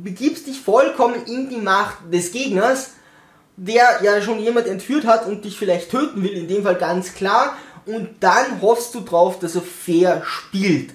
begibst 0.04 0.47
dich 0.47 0.60
vollkommen 0.60 1.23
in 1.28 1.47
die 1.49 1.58
Macht 1.58 1.97
des 2.12 2.32
Gegners 2.32 2.91
der 3.59 3.99
ja 4.01 4.21
schon 4.21 4.39
jemand 4.39 4.67
entführt 4.67 5.05
hat 5.05 5.27
und 5.27 5.43
dich 5.43 5.57
vielleicht 5.57 5.91
töten 5.91 6.23
will, 6.23 6.31
in 6.31 6.47
dem 6.47 6.63
Fall 6.63 6.75
ganz 6.75 7.13
klar, 7.13 7.57
und 7.85 8.09
dann 8.19 8.61
hoffst 8.61 8.95
du 8.95 9.01
drauf, 9.01 9.39
dass 9.39 9.55
er 9.55 9.61
fair 9.61 10.21
spielt. 10.25 10.91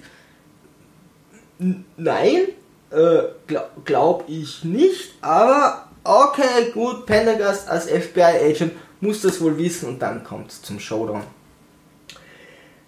N 1.59 1.85
nein, 1.97 2.47
äh, 2.91 3.19
glaub, 3.47 3.85
glaub 3.85 4.23
ich 4.27 4.63
nicht, 4.63 5.13
aber 5.21 5.89
okay, 6.03 6.71
gut, 6.73 7.05
Pendergast 7.05 7.69
als 7.69 7.85
FBI-Agent 7.85 8.73
muss 8.99 9.21
das 9.21 9.39
wohl 9.41 9.57
wissen 9.57 9.89
und 9.89 10.01
dann 10.01 10.23
kommt 10.23 10.51
es 10.51 10.61
zum 10.61 10.79
Showdown. 10.79 11.23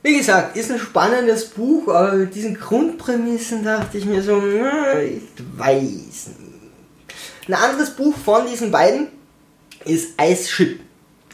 Wie 0.01 0.17
gesagt, 0.17 0.55
ist 0.55 0.71
ein 0.71 0.79
spannendes 0.79 1.45
Buch, 1.45 1.89
aber 1.89 2.13
mit 2.13 2.33
diesen 2.33 2.55
Grundprämissen 2.55 3.63
dachte 3.63 3.97
ich 3.97 4.05
mir 4.05 4.23
so, 4.23 4.37
ich 4.37 5.21
weiß 5.57 6.29
nicht. 6.39 7.47
Ein 7.47 7.53
anderes 7.53 7.91
Buch 7.91 8.15
von 8.15 8.45
diesen 8.47 8.71
beiden 8.71 9.07
ist 9.87 10.19
Ice 10.21 10.49
Ship. 10.49 10.79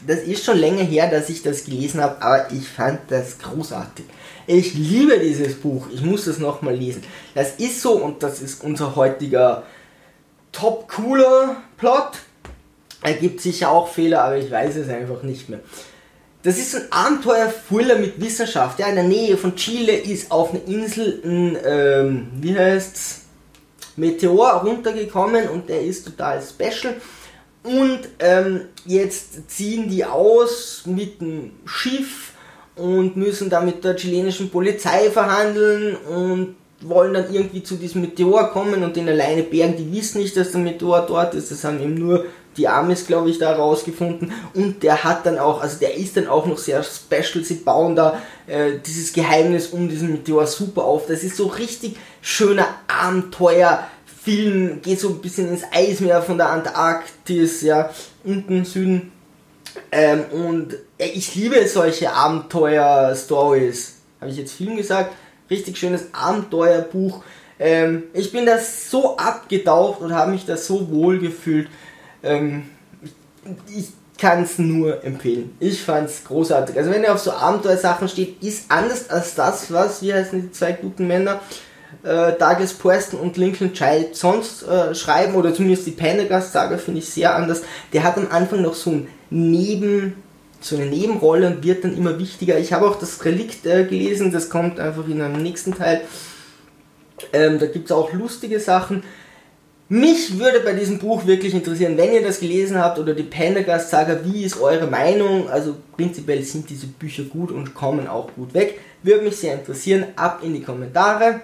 Das 0.06 0.20
ist 0.20 0.44
schon 0.44 0.58
länger 0.58 0.82
her, 0.82 1.10
dass 1.10 1.30
ich 1.30 1.42
das 1.42 1.64
gelesen 1.64 2.00
habe, 2.00 2.20
aber 2.20 2.52
ich 2.52 2.68
fand 2.68 3.00
das 3.10 3.38
großartig. 3.38 4.04
Ich 4.46 4.74
liebe 4.74 5.18
dieses 5.18 5.54
Buch. 5.54 5.86
Ich 5.92 6.02
muss 6.02 6.26
es 6.26 6.38
nochmal 6.38 6.74
lesen. 6.74 7.02
Das 7.34 7.56
ist 7.56 7.80
so 7.80 7.92
und 7.92 8.22
das 8.22 8.42
ist 8.42 8.62
unser 8.62 8.94
heutiger 8.96 9.62
top 10.52 10.88
cooler 10.88 11.56
Plot. 11.78 12.12
Er 13.02 13.14
gibt 13.14 13.40
sicher 13.40 13.70
auch 13.70 13.88
Fehler, 13.88 14.24
aber 14.24 14.36
ich 14.36 14.50
weiß 14.50 14.76
es 14.76 14.88
einfach 14.88 15.22
nicht 15.22 15.48
mehr. 15.48 15.60
Das 16.42 16.58
ist 16.58 16.76
ein 16.76 16.92
Abenteuer-Thriller 16.92 17.96
mit 17.96 18.20
Wissenschaft. 18.20 18.78
Ja, 18.78 18.88
in 18.88 18.96
der 18.96 19.04
Nähe 19.04 19.38
von 19.38 19.56
Chile 19.56 19.96
ist 19.96 20.30
auf 20.30 20.50
einer 20.50 20.66
Insel 20.66 21.22
ein, 21.24 21.56
ähm, 21.64 22.28
wie 22.40 22.56
heißt's, 22.56 23.22
Meteor 23.96 24.62
runtergekommen 24.62 25.48
und 25.48 25.68
der 25.68 25.82
ist 25.82 26.04
total 26.04 26.42
special. 26.42 26.96
Und 27.64 28.00
ähm, 28.18 28.66
jetzt 28.84 29.50
ziehen 29.50 29.88
die 29.88 30.04
aus 30.04 30.82
mit 30.84 31.20
dem 31.20 31.52
Schiff 31.64 32.32
und 32.76 33.16
müssen 33.16 33.48
da 33.48 33.60
mit 33.62 33.82
der 33.82 33.96
chilenischen 33.96 34.50
Polizei 34.50 35.10
verhandeln 35.10 35.96
und 35.96 36.56
wollen 36.82 37.14
dann 37.14 37.32
irgendwie 37.32 37.62
zu 37.62 37.76
diesem 37.76 38.02
Meteor 38.02 38.50
kommen 38.50 38.84
und 38.84 38.96
den 38.96 39.08
alleine 39.08 39.42
bergen. 39.42 39.76
Die 39.78 39.92
wissen 39.92 40.20
nicht, 40.20 40.36
dass 40.36 40.52
der 40.52 40.60
Meteor 40.60 41.06
dort 41.06 41.34
ist. 41.34 41.50
Das 41.50 41.64
haben 41.64 41.80
eben 41.80 41.94
nur 41.94 42.26
die 42.56 42.68
Amis, 42.68 43.06
glaube 43.06 43.30
ich, 43.30 43.38
da 43.38 43.54
rausgefunden. 43.54 44.32
Und 44.54 44.82
der 44.82 45.02
hat 45.02 45.26
dann 45.26 45.38
auch, 45.38 45.62
also 45.62 45.78
der 45.78 45.94
ist 45.96 46.16
dann 46.16 46.28
auch 46.28 46.46
noch 46.46 46.58
sehr 46.58 46.82
special. 46.82 47.44
Sie 47.44 47.56
bauen 47.56 47.96
da 47.96 48.20
äh, 48.46 48.72
dieses 48.84 49.12
Geheimnis 49.12 49.68
um 49.68 49.88
diesen 49.88 50.12
Meteor 50.12 50.46
super 50.46 50.84
auf. 50.84 51.06
Das 51.06 51.24
ist 51.24 51.36
so 51.36 51.46
richtig 51.46 51.96
schöner 52.20 52.66
Abenteuer. 52.86 53.86
Film 54.24 54.80
geht 54.80 55.00
so 55.00 55.10
ein 55.10 55.20
bisschen 55.20 55.48
ins 55.50 55.64
Eismeer 55.70 56.22
von 56.22 56.38
der 56.38 56.48
Antarktis, 56.48 57.60
ja, 57.60 57.90
unten 58.24 58.64
Süden. 58.64 59.12
Ähm, 59.92 60.24
und 60.32 60.74
äh, 60.96 61.08
ich 61.08 61.34
liebe 61.34 61.66
solche 61.68 62.10
Abenteuer-Stories. 62.10 63.96
Habe 64.20 64.30
ich 64.30 64.38
jetzt 64.38 64.54
Film 64.54 64.76
gesagt? 64.76 65.14
Richtig 65.50 65.76
schönes 65.76 66.06
Abenteuerbuch. 66.14 67.22
Ähm, 67.58 68.04
ich 68.14 68.32
bin 68.32 68.46
da 68.46 68.58
so 68.58 69.18
abgetaucht 69.18 70.00
und 70.00 70.14
habe 70.14 70.30
mich 70.30 70.46
da 70.46 70.56
so 70.56 70.90
wohl 70.90 71.18
gefühlt. 71.18 71.68
Ähm, 72.22 72.70
ich, 73.02 73.12
ich 73.76 73.88
kann 74.16 74.44
es 74.44 74.58
nur 74.58 75.04
empfehlen. 75.04 75.54
Ich 75.60 75.82
fand 75.82 76.08
es 76.08 76.24
großartig. 76.24 76.78
Also 76.78 76.90
wenn 76.90 77.02
ihr 77.02 77.12
auf 77.12 77.20
so 77.20 77.32
Abenteuersachen 77.32 78.08
steht, 78.08 78.42
ist 78.42 78.70
anders 78.70 79.10
als 79.10 79.34
das, 79.34 79.70
was, 79.70 80.00
wie 80.00 80.14
heißen 80.14 80.40
die 80.40 80.52
zwei 80.52 80.72
guten 80.72 81.06
Männer? 81.06 81.40
Äh, 82.04 82.32
Douglas 82.38 82.74
Preston 82.74 83.18
und 83.18 83.36
Lincoln 83.36 83.72
Child 83.72 84.14
sonst 84.14 84.62
äh, 84.62 84.94
schreiben, 84.94 85.34
oder 85.34 85.54
zumindest 85.54 85.86
die 85.86 85.92
Pendergast-Saga 85.92 86.76
finde 86.78 87.00
ich 87.00 87.08
sehr 87.08 87.34
anders. 87.34 87.62
Der 87.92 88.04
hat 88.04 88.16
am 88.16 88.28
Anfang 88.30 88.62
noch 88.62 88.74
so 88.74 88.90
ein 88.90 89.08
Neben, 89.30 90.14
so 90.60 90.76
eine 90.76 90.86
Nebenrolle 90.86 91.48
und 91.48 91.64
wird 91.64 91.82
dann 91.84 91.96
immer 91.96 92.18
wichtiger. 92.18 92.58
Ich 92.58 92.72
habe 92.72 92.86
auch 92.86 92.96
das 92.96 93.24
Relikt 93.24 93.66
äh, 93.66 93.84
gelesen, 93.84 94.32
das 94.32 94.48
kommt 94.48 94.78
einfach 94.78 95.08
in 95.08 95.20
einem 95.20 95.42
nächsten 95.42 95.74
Teil. 95.74 96.02
Ähm, 97.32 97.58
da 97.58 97.66
gibt 97.66 97.86
es 97.86 97.92
auch 97.92 98.12
lustige 98.12 98.60
Sachen. 98.60 99.02
Mich 99.88 100.38
würde 100.38 100.60
bei 100.60 100.72
diesem 100.72 100.98
Buch 100.98 101.26
wirklich 101.26 101.52
interessieren, 101.52 101.96
wenn 101.96 102.12
ihr 102.12 102.22
das 102.22 102.40
gelesen 102.40 102.78
habt 102.78 102.98
oder 102.98 103.14
die 103.14 103.22
Pendergast-Saga, 103.22 104.20
wie 104.24 104.44
ist 104.44 104.60
eure 104.60 104.86
Meinung? 104.86 105.48
Also 105.48 105.76
prinzipiell 105.94 106.42
sind 106.42 106.70
diese 106.70 106.86
Bücher 106.86 107.24
gut 107.24 107.50
und 107.50 107.74
kommen 107.74 108.08
auch 108.08 108.32
gut 108.34 108.54
weg. 108.54 108.80
Würde 109.02 109.24
mich 109.24 109.36
sehr 109.36 109.54
interessieren. 109.54 110.06
Ab 110.16 110.40
in 110.42 110.54
die 110.54 110.62
Kommentare. 110.62 111.40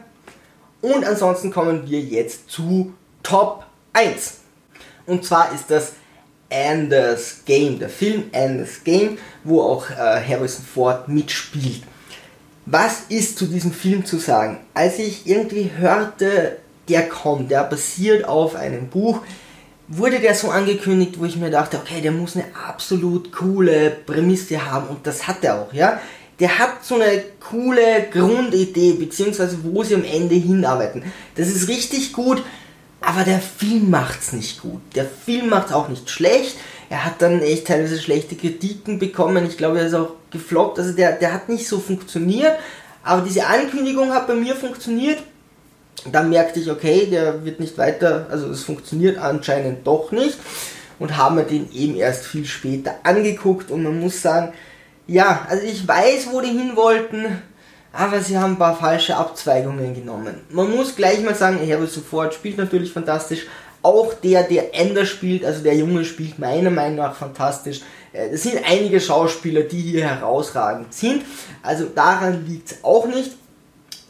Und 0.83 1.05
ansonsten 1.05 1.51
kommen 1.51 1.89
wir 1.89 2.01
jetzt 2.01 2.51
zu 2.51 2.95
Top 3.23 3.65
1. 3.93 4.39
Und 5.07 5.25
zwar 5.25 5.53
ist 5.53 5.71
das 5.71 5.93
Anders 6.53 7.43
Game, 7.45 7.79
der 7.79 7.89
Film 7.89 8.25
Anders 8.33 8.83
Game, 8.83 9.19
wo 9.45 9.63
auch 9.63 9.91
äh, 9.91 9.95
Harrison 9.95 10.65
Ford 10.65 11.09
mitspielt. 11.09 11.83
Was 12.67 13.03
ist 13.09 13.39
zu 13.39 13.47
diesem 13.47 13.73
Film 13.73 14.05
zu 14.05 14.19
sagen? 14.19 14.59
Als 14.75 14.99
ich 14.99 15.27
irgendwie 15.27 15.71
hörte, 15.77 16.59
der 16.89 17.09
kommt, 17.09 17.51
der 17.51 17.65
basiert 17.65 18.25
auf 18.25 18.57
einem 18.57 18.89
Buch, 18.89 19.21
wurde 19.89 20.21
der 20.21 20.35
so 20.35 20.51
angekündigt, 20.51 21.19
wo 21.19 21.25
ich 21.25 21.37
mir 21.37 21.51
dachte, 21.51 21.79
okay, 21.79 22.01
der 22.01 22.13
muss 22.13 22.37
eine 22.37 22.47
absolut 22.69 23.33
coole 23.33 23.91
Prämisse 23.91 24.71
haben 24.71 24.89
und 24.89 25.07
das 25.07 25.27
hat 25.27 25.43
er 25.43 25.63
auch, 25.63 25.73
ja 25.73 26.01
der 26.41 26.59
hat 26.59 26.85
so 26.85 26.95
eine 26.95 27.23
coole 27.39 28.09
Grundidee, 28.11 28.95
beziehungsweise 28.95 29.59
wo 29.63 29.83
sie 29.83 29.95
am 29.95 30.05
Ende 30.05 30.35
hinarbeiten. 30.35 31.03
Das 31.37 31.49
ist 31.49 31.69
richtig 31.69 32.13
gut, 32.13 32.43
aber 33.01 33.25
der 33.25 33.41
Film 33.41 33.91
macht's 33.91 34.33
nicht 34.33 34.63
gut. 34.63 34.81
Der 34.95 35.05
Film 35.05 35.51
macht's 35.51 35.73
auch 35.73 35.89
nicht 35.89 36.09
schlecht. 36.09 36.57
Er 36.89 37.05
hat 37.05 37.23
dann 37.23 37.43
echt 37.43 37.67
teilweise 37.67 38.01
schlechte 38.01 38.37
Kritiken 38.37 38.99
bekommen. 38.99 39.47
Ich 39.47 39.57
glaube, 39.57 39.79
er 39.79 39.87
ist 39.87 39.95
auch 39.95 40.15
gefloppt. 40.31 40.79
Also 40.79 40.93
der, 40.93 41.13
der 41.13 41.33
hat 41.33 41.49
nicht 41.49 41.69
so 41.69 41.79
funktioniert. 41.79 42.59
Aber 43.03 43.23
diese 43.23 43.47
Ankündigung 43.47 44.13
hat 44.13 44.27
bei 44.27 44.35
mir 44.35 44.57
funktioniert. 44.57 45.19
Dann 46.11 46.31
merkte 46.31 46.61
ich, 46.61 46.71
okay, 46.71 47.07
der 47.11 47.45
wird 47.45 47.61
nicht 47.61 47.77
weiter, 47.77 48.27
also 48.31 48.49
es 48.49 48.63
funktioniert 48.65 49.19
anscheinend 49.19 49.87
doch 49.87 50.13
nicht 50.13 50.39
und 50.99 51.17
haben 51.17 51.35
mir 51.35 51.45
den 51.45 51.71
eben 51.73 51.97
erst 51.97 52.25
viel 52.25 52.47
später 52.47 52.95
angeguckt 53.03 53.71
und 53.71 53.83
man 53.83 54.01
muss 54.01 54.23
sagen, 54.23 54.53
ja, 55.11 55.45
also 55.49 55.65
ich 55.65 55.87
weiß, 55.87 56.29
wo 56.31 56.41
die 56.41 56.49
hin 56.49 56.77
wollten, 56.77 57.43
aber 57.93 58.21
sie 58.21 58.39
haben 58.39 58.53
ein 58.53 58.59
paar 58.59 58.77
falsche 58.77 59.17
Abzweigungen 59.17 59.93
genommen. 59.93 60.43
Man 60.51 60.71
muss 60.71 60.95
gleich 60.95 61.21
mal 61.25 61.35
sagen, 61.35 61.59
Herbert 61.59 61.91
sofort 61.91 62.33
spielt 62.33 62.59
natürlich 62.59 62.93
fantastisch. 62.93 63.47
Auch 63.83 64.15
der, 64.15 64.45
der 64.45 64.73
Ender 64.73 65.05
spielt, 65.05 65.45
also 65.45 65.65
der 65.65 65.75
Junge 65.75 66.05
spielt 66.05 66.39
meiner 66.39 66.71
Meinung 66.71 66.99
nach 66.99 67.17
fantastisch. 67.17 67.81
Äh, 68.13 68.29
es 68.29 68.45
sind 68.45 68.61
einige 68.65 69.01
Schauspieler, 69.01 69.63
die 69.63 69.81
hier 69.81 70.07
herausragend 70.07 70.95
sind. 70.95 71.25
Also 71.63 71.87
daran 71.87 72.47
liegt 72.47 72.71
es 72.71 72.85
auch 72.85 73.07
nicht. 73.07 73.33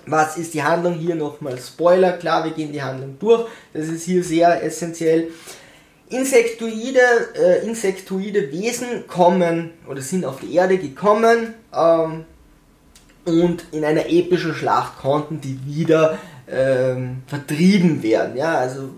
Was 0.07 0.37
ist 0.37 0.53
die 0.53 0.63
Handlung 0.63 0.95
hier 0.95 1.15
nochmal? 1.15 1.57
Spoiler, 1.59 2.13
klar, 2.13 2.45
wir 2.45 2.51
gehen 2.51 2.73
die 2.73 2.83
Handlung 2.83 3.17
durch. 3.19 3.49
Das 3.73 3.87
ist 3.87 4.05
hier 4.05 4.23
sehr 4.23 4.63
essentiell. 4.63 5.29
Insektoide, 6.11 7.01
äh, 7.35 7.64
insektoide 7.64 8.51
Wesen 8.53 9.07
kommen 9.07 9.70
oder 9.88 10.03
sind 10.03 10.25
auf 10.25 10.40
die 10.40 10.55
Erde 10.55 10.77
gekommen 10.77 11.55
ähm, 11.73 12.25
und 13.25 13.64
in 13.70 13.85
einer 13.85 14.09
epischen 14.09 14.55
Schlacht 14.55 14.99
konnten 14.99 15.40
die 15.40 15.59
wieder 15.64 16.18
ähm, 16.51 17.23
vertrieben 17.27 18.03
werden. 18.03 18.37
Ja, 18.37 18.59
also 18.59 18.90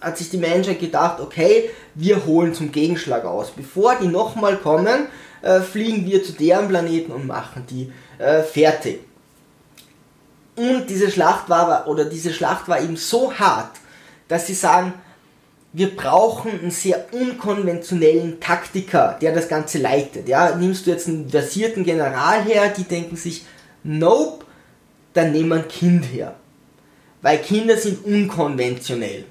hat 0.00 0.16
sich 0.16 0.30
die 0.30 0.38
Menschheit 0.38 0.80
gedacht, 0.80 1.20
okay, 1.20 1.70
wir 1.94 2.24
holen 2.24 2.54
zum 2.54 2.72
Gegenschlag 2.72 3.24
aus. 3.24 3.50
Bevor 3.50 3.96
die 3.96 4.06
nochmal 4.06 4.56
kommen, 4.56 5.08
äh, 5.42 5.60
fliegen 5.60 6.06
wir 6.06 6.22
zu 6.24 6.32
deren 6.32 6.68
Planeten 6.68 7.12
und 7.12 7.26
machen 7.26 7.64
die 7.68 7.92
äh, 8.18 8.42
fertig. 8.42 9.00
Und 10.56 10.86
diese 10.88 11.10
Schlacht 11.10 11.48
war, 11.48 11.86
oder 11.86 12.04
diese 12.04 12.32
Schlacht 12.32 12.68
war 12.68 12.80
eben 12.80 12.96
so 12.96 13.32
hart, 13.32 13.72
dass 14.28 14.46
sie 14.46 14.54
sagen, 14.54 14.92
wir 15.72 15.94
brauchen 15.94 16.50
einen 16.50 16.70
sehr 16.70 17.06
unkonventionellen 17.12 18.40
Taktiker, 18.40 19.18
der 19.20 19.34
das 19.34 19.48
Ganze 19.48 19.78
leitet. 19.78 20.28
Ja, 20.28 20.56
nimmst 20.56 20.86
du 20.86 20.90
jetzt 20.90 21.08
einen 21.08 21.28
versierten 21.28 21.84
General 21.84 22.42
her, 22.42 22.72
die 22.74 22.84
denken 22.84 23.16
sich, 23.16 23.44
nope, 23.84 24.46
dann 25.12 25.32
nehmen 25.32 25.50
wir 25.50 25.56
ein 25.56 25.68
Kind 25.68 26.04
her. 26.06 26.34
Weil 27.20 27.38
Kinder 27.38 27.76
sind 27.76 28.04
unkonventionell. 28.04 29.24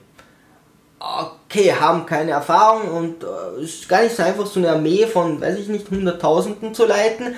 Okay, 1.00 1.74
haben 1.74 2.06
keine 2.06 2.32
Erfahrung 2.32 2.90
und 2.90 3.24
äh, 3.24 3.64
ist 3.64 3.88
gar 3.88 4.04
nicht 4.04 4.16
so 4.16 4.24
einfach, 4.24 4.46
so 4.46 4.60
eine 4.60 4.72
Armee 4.72 5.06
von, 5.08 5.40
weiß 5.40 5.58
ich 5.58 5.68
nicht, 5.68 5.90
Hunderttausenden 5.90 6.74
zu 6.74 6.86
leiten. 6.86 7.36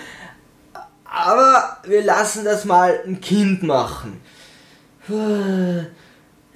Aber 1.05 1.77
wir 1.83 2.03
lassen 2.03 2.45
das 2.45 2.65
mal 2.65 2.99
ein 3.05 3.21
Kind 3.21 3.63
machen. 3.63 4.21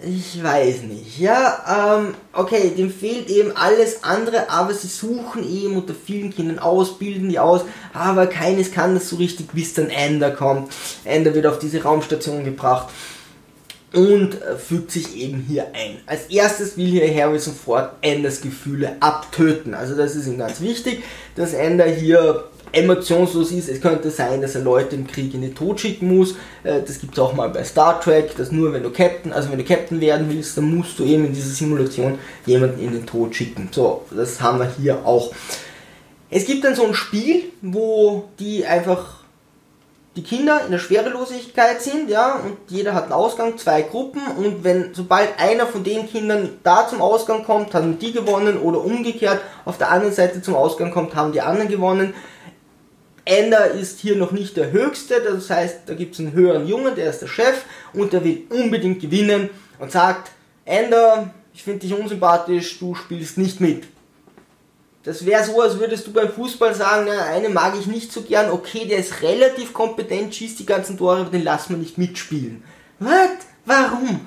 Ich 0.05 0.43
weiß 0.43 0.81
nicht, 0.83 1.17
ja, 1.17 1.97
ähm, 1.97 2.13
okay, 2.33 2.73
dem 2.75 2.91
fehlt 2.91 3.29
eben 3.29 3.55
alles 3.55 4.03
andere, 4.03 4.49
aber 4.49 4.73
sie 4.73 4.87
suchen 4.87 5.47
eben 5.49 5.77
unter 5.77 5.93
vielen 5.93 6.33
Kindern 6.33 6.59
aus, 6.59 6.97
bilden 6.97 7.29
die 7.29 7.39
aus, 7.39 7.61
aber 7.93 8.27
keines 8.27 8.73
kann 8.73 8.95
das 8.95 9.07
so 9.07 9.15
richtig, 9.15 9.53
bis 9.53 9.73
dann 9.73 9.89
Ender 9.89 10.31
kommt. 10.31 10.73
Ender 11.05 11.33
wird 11.33 11.45
auf 11.45 11.57
diese 11.57 11.83
Raumstation 11.83 12.43
gebracht 12.43 12.89
und 13.93 14.41
äh, 14.41 14.57
fügt 14.57 14.91
sich 14.91 15.15
eben 15.15 15.45
hier 15.47 15.67
ein. 15.73 15.99
Als 16.05 16.25
erstes 16.25 16.75
will 16.75 16.87
hier 16.87 17.23
Harrison 17.23 17.53
Ford 17.53 17.91
Enders 18.01 18.41
Gefühle 18.41 18.97
abtöten. 18.99 19.73
Also 19.73 19.95
das 19.95 20.15
ist 20.15 20.27
ihm 20.27 20.37
ganz 20.37 20.59
wichtig, 20.59 21.03
dass 21.35 21.53
Ender 21.53 21.85
hier 21.85 22.49
emotionslos 22.73 23.51
ist. 23.51 23.69
Es 23.69 23.79
könnte 23.79 24.09
sein, 24.09 24.41
dass 24.41 24.55
er 24.55 24.62
Leute 24.62 24.95
im 24.95 25.07
Krieg 25.07 25.33
in 25.33 25.41
den 25.41 25.55
Tod 25.55 25.79
schicken 25.79 26.17
muss. 26.17 26.36
Äh, 26.63 26.81
das 26.86 26.99
gibt 26.99 27.13
es 27.13 27.19
auch 27.19 27.33
mal 27.33 27.49
bei 27.49 27.63
Star 27.63 28.01
Trek, 28.01 28.36
dass 28.36 28.51
nur 28.51 28.73
wenn 28.73 28.83
du 28.83 28.89
Captain, 28.89 29.31
also 29.31 29.49
wenn 29.51 29.59
du 29.59 29.63
Captain 29.63 30.01
werden 30.01 30.27
willst, 30.29 30.57
dann 30.57 30.75
musst 30.75 30.99
du 30.99 31.05
eben 31.05 31.25
in 31.25 31.33
dieser 31.33 31.53
Simulation 31.53 32.17
jemanden 32.45 32.83
in 32.83 32.91
den 32.91 33.05
Tod 33.05 33.36
schicken. 33.36 33.69
So, 33.71 34.03
das 34.12 34.41
haben 34.41 34.59
wir 34.59 34.69
hier 34.77 35.05
auch. 35.05 35.31
Es 36.29 36.45
gibt 36.45 36.63
dann 36.63 36.75
so 36.75 36.86
ein 36.86 36.95
Spiel, 36.95 37.43
wo 37.62 38.25
die 38.39 38.65
einfach 38.65 39.23
die 40.15 40.23
Kinder 40.23 40.62
in 40.65 40.71
der 40.71 40.77
Schwerelosigkeit 40.77 41.81
sind, 41.81 42.09
ja, 42.09 42.36
und 42.36 42.57
jeder 42.67 42.93
hat 42.93 43.05
einen 43.05 43.13
Ausgang, 43.13 43.57
zwei 43.57 43.81
Gruppen, 43.81 44.21
und 44.38 44.63
wenn, 44.63 44.93
sobald 44.93 45.39
einer 45.39 45.65
von 45.65 45.83
den 45.83 46.07
Kindern 46.07 46.49
da 46.62 46.88
zum 46.88 47.01
Ausgang 47.01 47.43
kommt, 47.43 47.73
haben 47.73 47.97
die 47.97 48.12
gewonnen, 48.12 48.59
oder 48.59 48.83
umgekehrt 48.83 49.41
auf 49.65 49.79
der 49.79 49.89
anderen 49.89 50.13
Seite 50.13 50.41
zum 50.41 50.55
Ausgang 50.55 50.91
kommt, 50.91 51.15
haben 51.15 51.31
die 51.31 51.41
anderen 51.41 51.69
gewonnen. 51.69 52.13
Ender 53.25 53.71
ist 53.71 53.99
hier 53.99 54.15
noch 54.15 54.31
nicht 54.31 54.57
der 54.57 54.71
Höchste, 54.71 55.21
das 55.21 55.49
heißt, 55.49 55.81
da 55.86 55.93
gibt 55.93 56.13
es 56.13 56.19
einen 56.19 56.33
höheren 56.33 56.67
Jungen, 56.67 56.95
der 56.95 57.09
ist 57.09 57.19
der 57.19 57.27
Chef 57.27 57.63
und 57.93 58.12
der 58.12 58.23
will 58.23 58.43
unbedingt 58.49 59.01
gewinnen 59.01 59.49
und 59.79 59.91
sagt, 59.91 60.31
Ender, 60.65 61.33
ich 61.53 61.63
finde 61.63 61.79
dich 61.79 61.93
unsympathisch, 61.93 62.79
du 62.79 62.95
spielst 62.95 63.38
nicht 63.38 63.62
mit. 63.62 63.83
Das 65.03 65.25
wäre 65.25 65.43
so, 65.43 65.62
als 65.62 65.79
würdest 65.79 66.07
du 66.07 66.13
beim 66.13 66.31
Fußball 66.31 66.73
sagen, 66.73 67.07
na, 67.07 67.25
einen 67.25 67.53
mag 67.53 67.73
ich 67.79 67.88
nicht 67.88 68.12
so 68.12 68.21
gern, 68.21 68.51
okay, 68.51 68.86
der 68.88 68.99
ist 68.99 69.21
relativ 69.21 69.73
kompetent, 69.73 70.33
schießt 70.33 70.59
die 70.59 70.65
ganzen 70.65 70.97
Tore, 70.97 71.21
aber 71.21 71.29
den 71.29 71.43
lassen 71.43 71.71
wir 71.71 71.77
nicht 71.77 71.97
mitspielen. 71.97 72.63
Was? 72.99 73.29
Warum? 73.65 74.21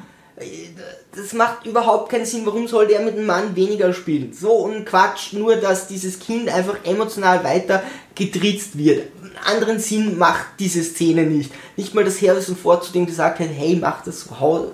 Das 1.14 1.32
macht 1.32 1.64
überhaupt 1.64 2.10
keinen 2.10 2.26
Sinn. 2.26 2.44
Warum 2.44 2.68
soll 2.68 2.86
der 2.86 3.00
mit 3.00 3.14
einem 3.14 3.26
Mann 3.26 3.56
weniger 3.56 3.92
spielen? 3.94 4.34
So 4.34 4.66
ein 4.66 4.84
Quatsch, 4.84 5.32
nur 5.32 5.56
dass 5.56 5.88
dieses 5.88 6.18
Kind 6.18 6.48
einfach 6.50 6.76
emotional 6.84 7.42
weiter 7.42 7.82
getritzt 8.14 8.76
wird. 8.76 9.08
Anderen 9.44 9.78
Sinn 9.78 10.18
macht 10.18 10.46
diese 10.58 10.82
Szene 10.82 11.22
nicht. 11.22 11.52
Nicht 11.76 11.94
mal, 11.94 12.04
dass 12.04 12.20
Harrison 12.20 12.56
Ford 12.56 12.84
zu 12.84 12.92
dem 12.92 13.06
gesagt 13.06 13.40
hat, 13.40 13.48
hey, 13.48 13.76
mach 13.80 14.04
das, 14.04 14.26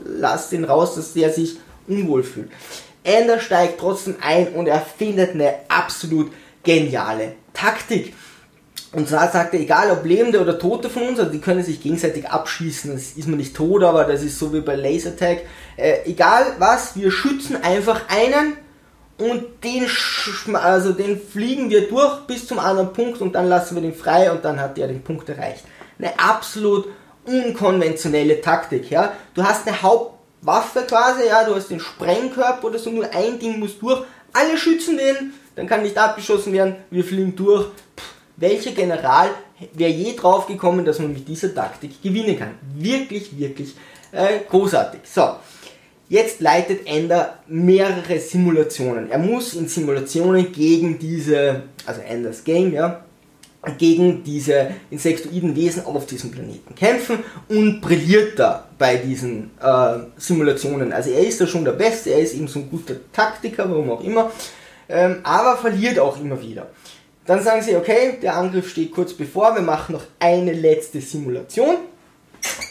lass 0.04 0.50
den 0.50 0.64
raus, 0.64 0.96
dass 0.96 1.12
der 1.12 1.32
sich 1.32 1.56
unwohl 1.86 2.24
fühlt. 2.24 2.50
Ender 3.04 3.40
steigt 3.40 3.80
trotzdem 3.80 4.16
ein 4.20 4.54
und 4.54 4.66
er 4.66 4.80
findet 4.80 5.32
eine 5.32 5.54
absolut 5.68 6.32
geniale 6.62 7.34
Taktik. 7.52 8.14
Und 8.92 9.08
zwar 9.08 9.30
sagt 9.30 9.54
er, 9.54 9.60
egal 9.60 9.90
ob 9.90 10.04
Lebende 10.04 10.40
oder 10.40 10.58
Tote 10.58 10.90
von 10.90 11.04
uns, 11.04 11.18
also 11.18 11.32
die 11.32 11.40
können 11.40 11.64
sich 11.64 11.80
gegenseitig 11.80 12.28
abschießen, 12.28 12.92
das 12.92 13.12
ist 13.12 13.26
man 13.26 13.38
nicht 13.38 13.56
tot, 13.56 13.82
aber 13.82 14.04
das 14.04 14.22
ist 14.22 14.38
so 14.38 14.52
wie 14.52 14.60
bei 14.60 14.76
Lasertag. 14.76 15.38
Äh, 15.78 16.00
egal 16.04 16.44
was, 16.58 16.94
wir 16.94 17.10
schützen 17.10 17.56
einfach 17.62 18.02
einen 18.08 18.58
und 19.18 19.64
den, 19.64 19.86
also 20.54 20.92
den 20.92 21.18
fliegen 21.18 21.70
wir 21.70 21.88
durch 21.88 22.20
bis 22.26 22.46
zum 22.46 22.58
anderen 22.58 22.92
Punkt 22.92 23.22
und 23.22 23.34
dann 23.34 23.48
lassen 23.48 23.76
wir 23.76 23.82
den 23.82 23.94
frei 23.94 24.30
und 24.30 24.44
dann 24.44 24.60
hat 24.60 24.76
der 24.76 24.88
den 24.88 25.02
Punkt 25.02 25.26
erreicht. 25.28 25.64
Eine 25.98 26.18
absolut 26.18 26.88
unkonventionelle 27.24 28.42
Taktik, 28.42 28.90
ja. 28.90 29.12
Du 29.32 29.42
hast 29.42 29.66
eine 29.66 29.80
Hauptwaffe 29.80 30.82
quasi, 30.82 31.28
ja, 31.28 31.44
du 31.44 31.54
hast 31.54 31.70
den 31.70 31.80
Sprengkörper 31.80 32.66
oder 32.66 32.78
so, 32.78 32.90
nur 32.90 33.06
ein 33.10 33.38
Ding 33.38 33.58
muss 33.58 33.78
durch, 33.78 34.02
alle 34.34 34.58
schützen 34.58 34.98
den, 34.98 35.32
dann 35.56 35.66
kann 35.66 35.82
nicht 35.82 35.96
abgeschossen 35.96 36.52
werden, 36.52 36.76
wir 36.90 37.04
fliegen 37.04 37.36
durch. 37.36 37.66
Pff, 37.96 38.21
welcher 38.42 38.72
General 38.72 39.30
wäre 39.72 39.90
je 39.90 40.14
drauf 40.16 40.46
gekommen, 40.46 40.84
dass 40.84 40.98
man 40.98 41.12
mit 41.12 41.26
dieser 41.28 41.54
Taktik 41.54 42.02
gewinnen 42.02 42.36
kann? 42.38 42.56
Wirklich, 42.74 43.38
wirklich 43.38 43.74
äh, 44.10 44.40
großartig. 44.50 45.00
So, 45.04 45.36
jetzt 46.08 46.40
leitet 46.40 46.86
Ender 46.86 47.38
mehrere 47.46 48.18
Simulationen. 48.18 49.10
Er 49.10 49.18
muss 49.18 49.54
in 49.54 49.68
Simulationen 49.68 50.52
gegen 50.52 50.98
diese, 50.98 51.62
also 51.86 52.00
Enders 52.00 52.42
Game, 52.42 52.72
ja, 52.72 53.04
gegen 53.78 54.24
diese 54.24 54.72
insektoiden 54.90 55.54
Wesen 55.54 55.86
auf 55.86 56.06
diesem 56.06 56.32
Planeten 56.32 56.74
kämpfen 56.74 57.20
und 57.48 57.80
brilliert 57.80 58.36
da 58.40 58.66
bei 58.76 58.96
diesen 58.96 59.52
äh, 59.62 59.98
Simulationen. 60.16 60.92
Also 60.92 61.10
er 61.10 61.24
ist 61.24 61.40
da 61.40 61.46
schon 61.46 61.64
der 61.64 61.72
Beste, 61.72 62.10
er 62.10 62.18
ist 62.18 62.34
eben 62.34 62.48
so 62.48 62.58
ein 62.58 62.68
guter 62.68 62.94
Taktiker, 63.12 63.70
warum 63.70 63.90
auch 63.92 64.02
immer, 64.02 64.32
ähm, 64.88 65.20
aber 65.22 65.56
verliert 65.56 66.00
auch 66.00 66.20
immer 66.20 66.42
wieder. 66.42 66.66
Dann 67.26 67.42
sagen 67.42 67.62
sie, 67.62 67.76
okay, 67.76 68.18
der 68.20 68.36
Angriff 68.36 68.70
steht 68.70 68.92
kurz 68.92 69.12
bevor, 69.12 69.54
wir 69.54 69.62
machen 69.62 69.92
noch 69.92 70.04
eine 70.18 70.52
letzte 70.52 71.00
Simulation. 71.00 71.76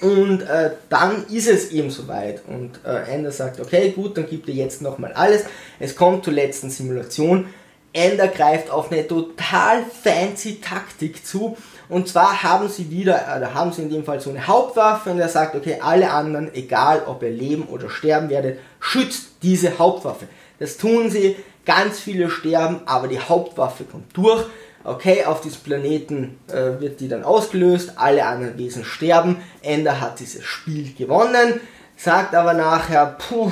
Und 0.02 0.42
äh, 0.42 0.72
dann 0.90 1.26
ist 1.28 1.48
es 1.48 1.72
eben 1.72 1.90
soweit. 1.90 2.42
Und 2.48 2.82
äh, 2.86 3.14
Ender 3.14 3.32
sagt, 3.32 3.60
okay, 3.60 3.92
gut, 3.92 4.18
dann 4.18 4.28
gibt 4.28 4.50
er 4.50 4.56
jetzt 4.56 4.82
nochmal 4.82 5.14
alles. 5.14 5.46
Es 5.80 5.96
kommt 5.96 6.26
zur 6.26 6.34
letzten 6.34 6.70
Simulation. 6.70 7.46
Ender 7.94 8.28
greift 8.28 8.70
auf 8.70 8.92
eine 8.92 9.08
total 9.08 9.84
fancy 10.04 10.60
Taktik 10.60 11.26
zu. 11.26 11.58
Und 11.88 12.08
zwar 12.08 12.42
haben 12.42 12.70
sie 12.70 12.90
wieder, 12.90 13.22
oder 13.38 13.54
haben 13.54 13.74
sie 13.74 13.82
in 13.82 13.90
dem 13.90 14.06
Fall 14.06 14.22
so 14.22 14.30
eine 14.30 14.48
Hauptwaffe 14.48 15.12
und 15.12 15.20
er 15.20 15.28
sagt, 15.30 15.56
okay, 15.56 15.78
alle 15.82 16.10
anderen, 16.10 16.54
egal 16.54 17.04
ob 17.06 17.22
ihr 17.22 17.30
leben 17.30 17.64
oder 17.64 17.90
sterben 17.90 18.30
werdet, 18.30 18.60
schützt 18.80 19.44
diese 19.44 19.78
Hauptwaffe. 19.78 20.28
Das 20.60 20.78
tun 20.78 21.10
sie 21.10 21.36
ganz 21.76 22.00
viele 22.00 22.30
sterben, 22.30 22.82
aber 22.86 23.08
die 23.08 23.20
Hauptwaffe 23.20 23.86
kommt 23.86 24.16
durch. 24.18 24.46
Okay, 24.84 25.26
auf 25.26 25.42
diesem 25.42 25.62
Planeten 25.62 26.40
äh, 26.48 26.82
wird 26.82 27.00
die 27.00 27.08
dann 27.08 27.24
ausgelöst, 27.24 27.94
alle 27.96 28.26
anderen 28.26 28.58
Wesen 28.58 28.84
sterben. 28.84 29.38
Ender 29.62 30.02
hat 30.02 30.20
dieses 30.20 30.44
Spiel 30.44 30.94
gewonnen, 30.94 31.62
sagt 31.96 32.36
aber 32.36 32.54
nachher, 32.54 33.16
puh, 33.18 33.52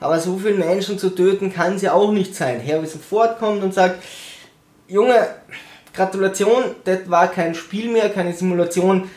aber 0.00 0.18
so 0.18 0.36
viele 0.36 0.56
Menschen 0.56 0.98
zu 0.98 1.10
töten 1.10 1.52
kann 1.52 1.76
es 1.76 1.82
ja 1.82 1.92
auch 1.92 2.10
nicht 2.10 2.34
sein. 2.34 2.60
Harrison 2.66 3.00
Ford 3.00 3.38
kommt 3.38 3.62
und 3.62 3.72
sagt, 3.72 4.02
Junge, 4.88 5.28
Gratulation, 5.94 6.64
das 6.84 7.08
war 7.08 7.28
kein 7.28 7.54
Spiel 7.54 7.88
mehr, 7.90 8.10
keine 8.10 8.34
Simulation. 8.34 9.08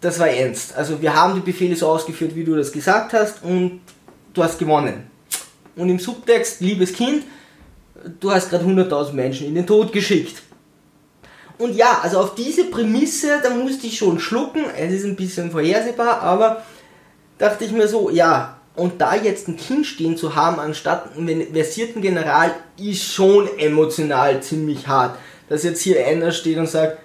das 0.00 0.18
war 0.18 0.28
ernst. 0.28 0.76
Also 0.76 1.00
wir 1.00 1.14
haben 1.14 1.34
die 1.34 1.40
Befehle 1.40 1.76
so 1.76 1.86
ausgeführt, 1.86 2.34
wie 2.34 2.44
du 2.44 2.56
das 2.56 2.72
gesagt 2.72 3.12
hast 3.14 3.42
und 3.44 3.80
du 4.34 4.42
hast 4.42 4.58
gewonnen. 4.58 5.10
Und 5.76 5.88
im 5.88 5.98
Subtext, 5.98 6.60
liebes 6.60 6.92
Kind, 6.92 7.24
du 8.20 8.30
hast 8.30 8.50
gerade 8.50 8.64
100.000 8.64 9.12
Menschen 9.12 9.46
in 9.46 9.54
den 9.54 9.66
Tod 9.66 9.92
geschickt. 9.92 10.42
Und 11.58 11.76
ja, 11.76 12.00
also 12.02 12.18
auf 12.18 12.34
diese 12.34 12.64
Prämisse, 12.64 13.40
da 13.42 13.50
musste 13.50 13.86
ich 13.86 13.98
schon 13.98 14.18
schlucken. 14.18 14.64
Es 14.76 14.92
ist 14.92 15.04
ein 15.04 15.16
bisschen 15.16 15.50
vorhersehbar, 15.50 16.22
aber 16.22 16.64
dachte 17.36 17.64
ich 17.64 17.72
mir 17.72 17.86
so, 17.86 18.08
ja, 18.08 18.56
und 18.76 19.00
da 19.00 19.14
jetzt 19.14 19.46
ein 19.46 19.58
Kind 19.58 19.86
stehen 19.86 20.16
zu 20.16 20.34
haben, 20.34 20.58
anstatt 20.58 21.16
einen 21.16 21.52
versierten 21.52 22.00
General, 22.00 22.54
ist 22.78 23.04
schon 23.04 23.46
emotional 23.58 24.42
ziemlich 24.42 24.86
hart. 24.86 25.18
Dass 25.50 25.64
jetzt 25.64 25.82
hier 25.82 26.06
einer 26.06 26.32
steht 26.32 26.56
und 26.56 26.68
sagt, 26.68 26.98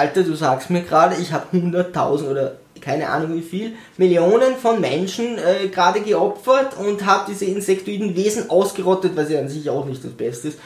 Alter, 0.00 0.22
du 0.22 0.34
sagst 0.34 0.70
mir 0.70 0.80
gerade, 0.80 1.16
ich 1.20 1.30
habe 1.30 1.54
100.000 1.54 2.30
oder 2.30 2.56
keine 2.80 3.10
Ahnung 3.10 3.36
wie 3.36 3.42
viel, 3.42 3.74
Millionen 3.98 4.56
von 4.56 4.80
Menschen 4.80 5.36
äh, 5.36 5.68
gerade 5.68 6.00
geopfert 6.00 6.74
und 6.78 7.04
habe 7.04 7.30
diese 7.30 7.44
insektoiden 7.44 8.16
Wesen 8.16 8.48
ausgerottet, 8.48 9.14
was 9.14 9.28
ja 9.28 9.40
an 9.40 9.50
sich 9.50 9.68
auch 9.68 9.84
nicht 9.84 10.02
das 10.02 10.12
Beste 10.12 10.48
ist. 10.48 10.58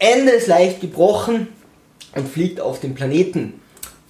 Ende 0.00 0.32
ist 0.32 0.48
leicht 0.48 0.80
gebrochen 0.80 1.46
und 2.16 2.28
fliegt 2.28 2.60
auf 2.60 2.80
den 2.80 2.96
Planeten. 2.96 3.60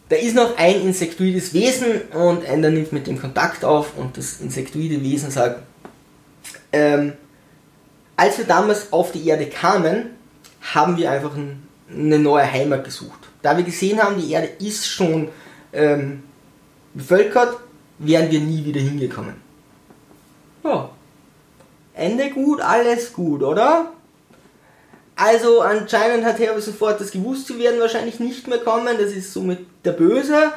Da 0.08 0.16
ist 0.16 0.34
noch 0.34 0.56
ein 0.56 0.80
insektoides 0.80 1.52
Wesen 1.52 2.00
und 2.14 2.42
Ender 2.44 2.70
nimmt 2.70 2.90
mit 2.90 3.06
dem 3.06 3.20
Kontakt 3.20 3.66
auf 3.66 3.98
und 3.98 4.16
das 4.16 4.40
insektoide 4.40 5.02
Wesen 5.02 5.30
sagt, 5.30 5.60
ähm, 6.72 7.12
als 8.16 8.38
wir 8.38 8.46
damals 8.46 8.94
auf 8.94 9.12
die 9.12 9.28
Erde 9.28 9.44
kamen, 9.44 10.06
haben 10.62 10.96
wir 10.96 11.10
einfach 11.10 11.36
ein, 11.36 11.66
eine 11.94 12.18
neue 12.18 12.50
Heimat 12.50 12.84
gesucht 12.84 13.21
da 13.42 13.56
wir 13.56 13.64
gesehen 13.64 14.02
haben, 14.02 14.20
die 14.20 14.32
Erde 14.32 14.50
ist 14.60 14.86
schon 14.86 15.28
ähm, 15.72 16.22
bevölkert, 16.94 17.58
wären 17.98 18.30
wir 18.30 18.40
nie 18.40 18.64
wieder 18.64 18.80
hingekommen. 18.80 19.34
Ja. 20.64 20.90
Ende 21.94 22.30
gut, 22.30 22.60
alles 22.60 23.12
gut, 23.12 23.42
oder? 23.42 23.92
Also 25.14 25.60
anscheinend 25.60 26.24
hat 26.24 26.40
Harrison 26.40 26.74
Ford 26.74 27.00
das 27.00 27.10
gewusst, 27.10 27.48
sie 27.48 27.58
werden 27.58 27.80
wahrscheinlich 27.80 28.18
nicht 28.18 28.48
mehr 28.48 28.58
kommen, 28.58 28.96
das 28.98 29.12
ist 29.12 29.32
somit 29.32 29.58
der 29.84 29.92
Böse. 29.92 30.52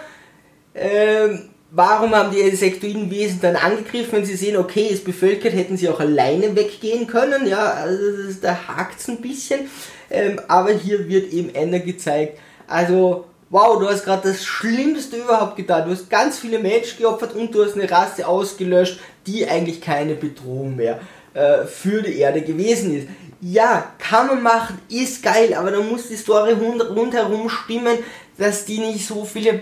Ähm, 0.74 1.50
warum 1.71 2.15
haben 2.15 2.32
die 2.32 2.56
sektoiden 2.56 3.12
Wesen 3.12 3.41
dann 3.41 3.58
angegriffen, 3.58 4.13
wenn 4.13 4.26
sie 4.26 4.36
sehen, 4.36 4.58
okay, 4.58 4.88
ist 4.88 5.04
bevölkert, 5.04 5.54
hätten 5.54 5.78
sie 5.78 5.89
auch 5.89 6.00
alleine 6.00 6.56
weggehen 6.56 7.06
können, 7.06 7.45
ja, 7.48 7.74
also 7.74 8.39
da 8.41 8.58
hakt 8.67 9.00
es 9.00 9.10
ein 9.10 9.21
bisschen. 9.21 9.69
Ähm, 10.10 10.39
aber 10.48 10.71
hier 10.71 11.10
wird 11.10 11.34
eben 11.34 11.54
Ende 11.54 11.82
gezeigt, 11.82 12.39
also, 12.67 13.25
wow, 13.49 13.80
du 13.80 13.88
hast 13.88 14.04
gerade 14.04 14.30
das 14.30 14.43
Schlimmste 14.43 15.17
überhaupt 15.17 15.56
getan. 15.56 15.86
Du 15.86 15.91
hast 15.91 16.10
ganz 16.10 16.39
viele 16.39 16.60
Menschen 16.60 16.99
geopfert 16.99 17.36
und 17.36 17.54
du 17.54 17.63
hast 17.63 17.75
eine 17.75 17.89
Rasse 17.89 18.28
ausgelöscht, 18.28 18.99
die 19.28 19.47
eigentlich 19.47 19.82
keine 19.82 20.15
Bedrohung 20.15 20.75
mehr 20.75 20.99
äh, 21.34 21.65
für 21.65 22.01
die 22.01 22.17
Erde 22.17 22.41
gewesen 22.41 22.97
ist. 22.97 23.08
Ja, 23.41 23.91
kann 23.99 24.28
man 24.28 24.41
machen, 24.41 24.80
ist 24.89 25.21
geil, 25.21 25.54
aber 25.54 25.71
dann 25.71 25.88
muss 25.89 26.08
die 26.08 26.15
Story 26.15 26.54
rundherum 26.54 27.49
stimmen, 27.49 27.97
dass 28.38 28.65
die 28.65 28.80
nicht 28.80 29.06
so 29.06 29.25
viele 29.25 29.62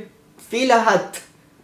Fehler 0.49 0.85
hat. 0.85 1.21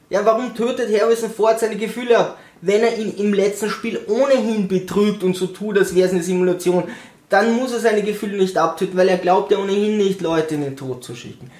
Ja, 0.10 0.26
warum 0.26 0.56
tötet 0.56 0.92
Harrison 1.00 1.30
Ford 1.30 1.60
seine 1.60 1.78
Gefühle 1.78 2.18
ab? 2.18 2.40
Wenn 2.62 2.82
er 2.82 2.98
ihn 2.98 3.16
im 3.18 3.34
letzten 3.34 3.70
Spiel 3.70 4.02
ohnehin 4.08 4.68
betrügt 4.68 5.24
und 5.24 5.36
so 5.36 5.48
tut, 5.48 5.78
als 5.78 5.96
wäre 5.96 6.08
es 6.08 6.14
eine 6.14 6.24
Simulation, 6.24 6.84
dann 7.30 7.54
muss 7.56 7.72
er 7.72 7.80
seine 7.80 8.04
Gefühle 8.04 8.38
nicht 8.38 8.58
abtöten, 8.58 8.98
weil 8.98 9.10
er 9.10 9.18
glaubt 9.18 9.52
ja 9.52 9.60
ohnehin 9.60 9.98
nicht, 9.98 10.22
Leute 10.22 10.56
in 10.56 10.62
den 10.62 10.76
Tod 10.76 11.04
zu 11.04 11.16
schicken. 11.16 11.52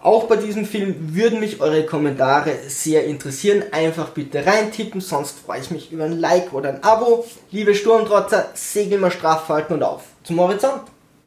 Auch 0.00 0.24
bei 0.24 0.36
diesem 0.36 0.64
Film 0.64 1.14
würden 1.14 1.38
mich 1.38 1.60
eure 1.60 1.86
Kommentare 1.86 2.54
sehr 2.66 3.04
interessieren. 3.04 3.62
Einfach 3.70 4.10
bitte 4.10 4.44
reintippen, 4.44 5.00
sonst 5.00 5.38
freue 5.38 5.60
ich 5.60 5.70
mich 5.70 5.92
über 5.92 6.04
ein 6.04 6.18
Like 6.18 6.52
oder 6.52 6.70
ein 6.70 6.82
Abo. 6.82 7.24
Liebe 7.52 7.74
Sturmtrotzer, 7.74 8.50
segel 8.54 8.98
mal 8.98 9.12
straff 9.12 9.48
halten 9.48 9.74
und 9.74 9.82
auf 9.84 10.02
zum 10.24 10.40
Horizont. 10.40 10.91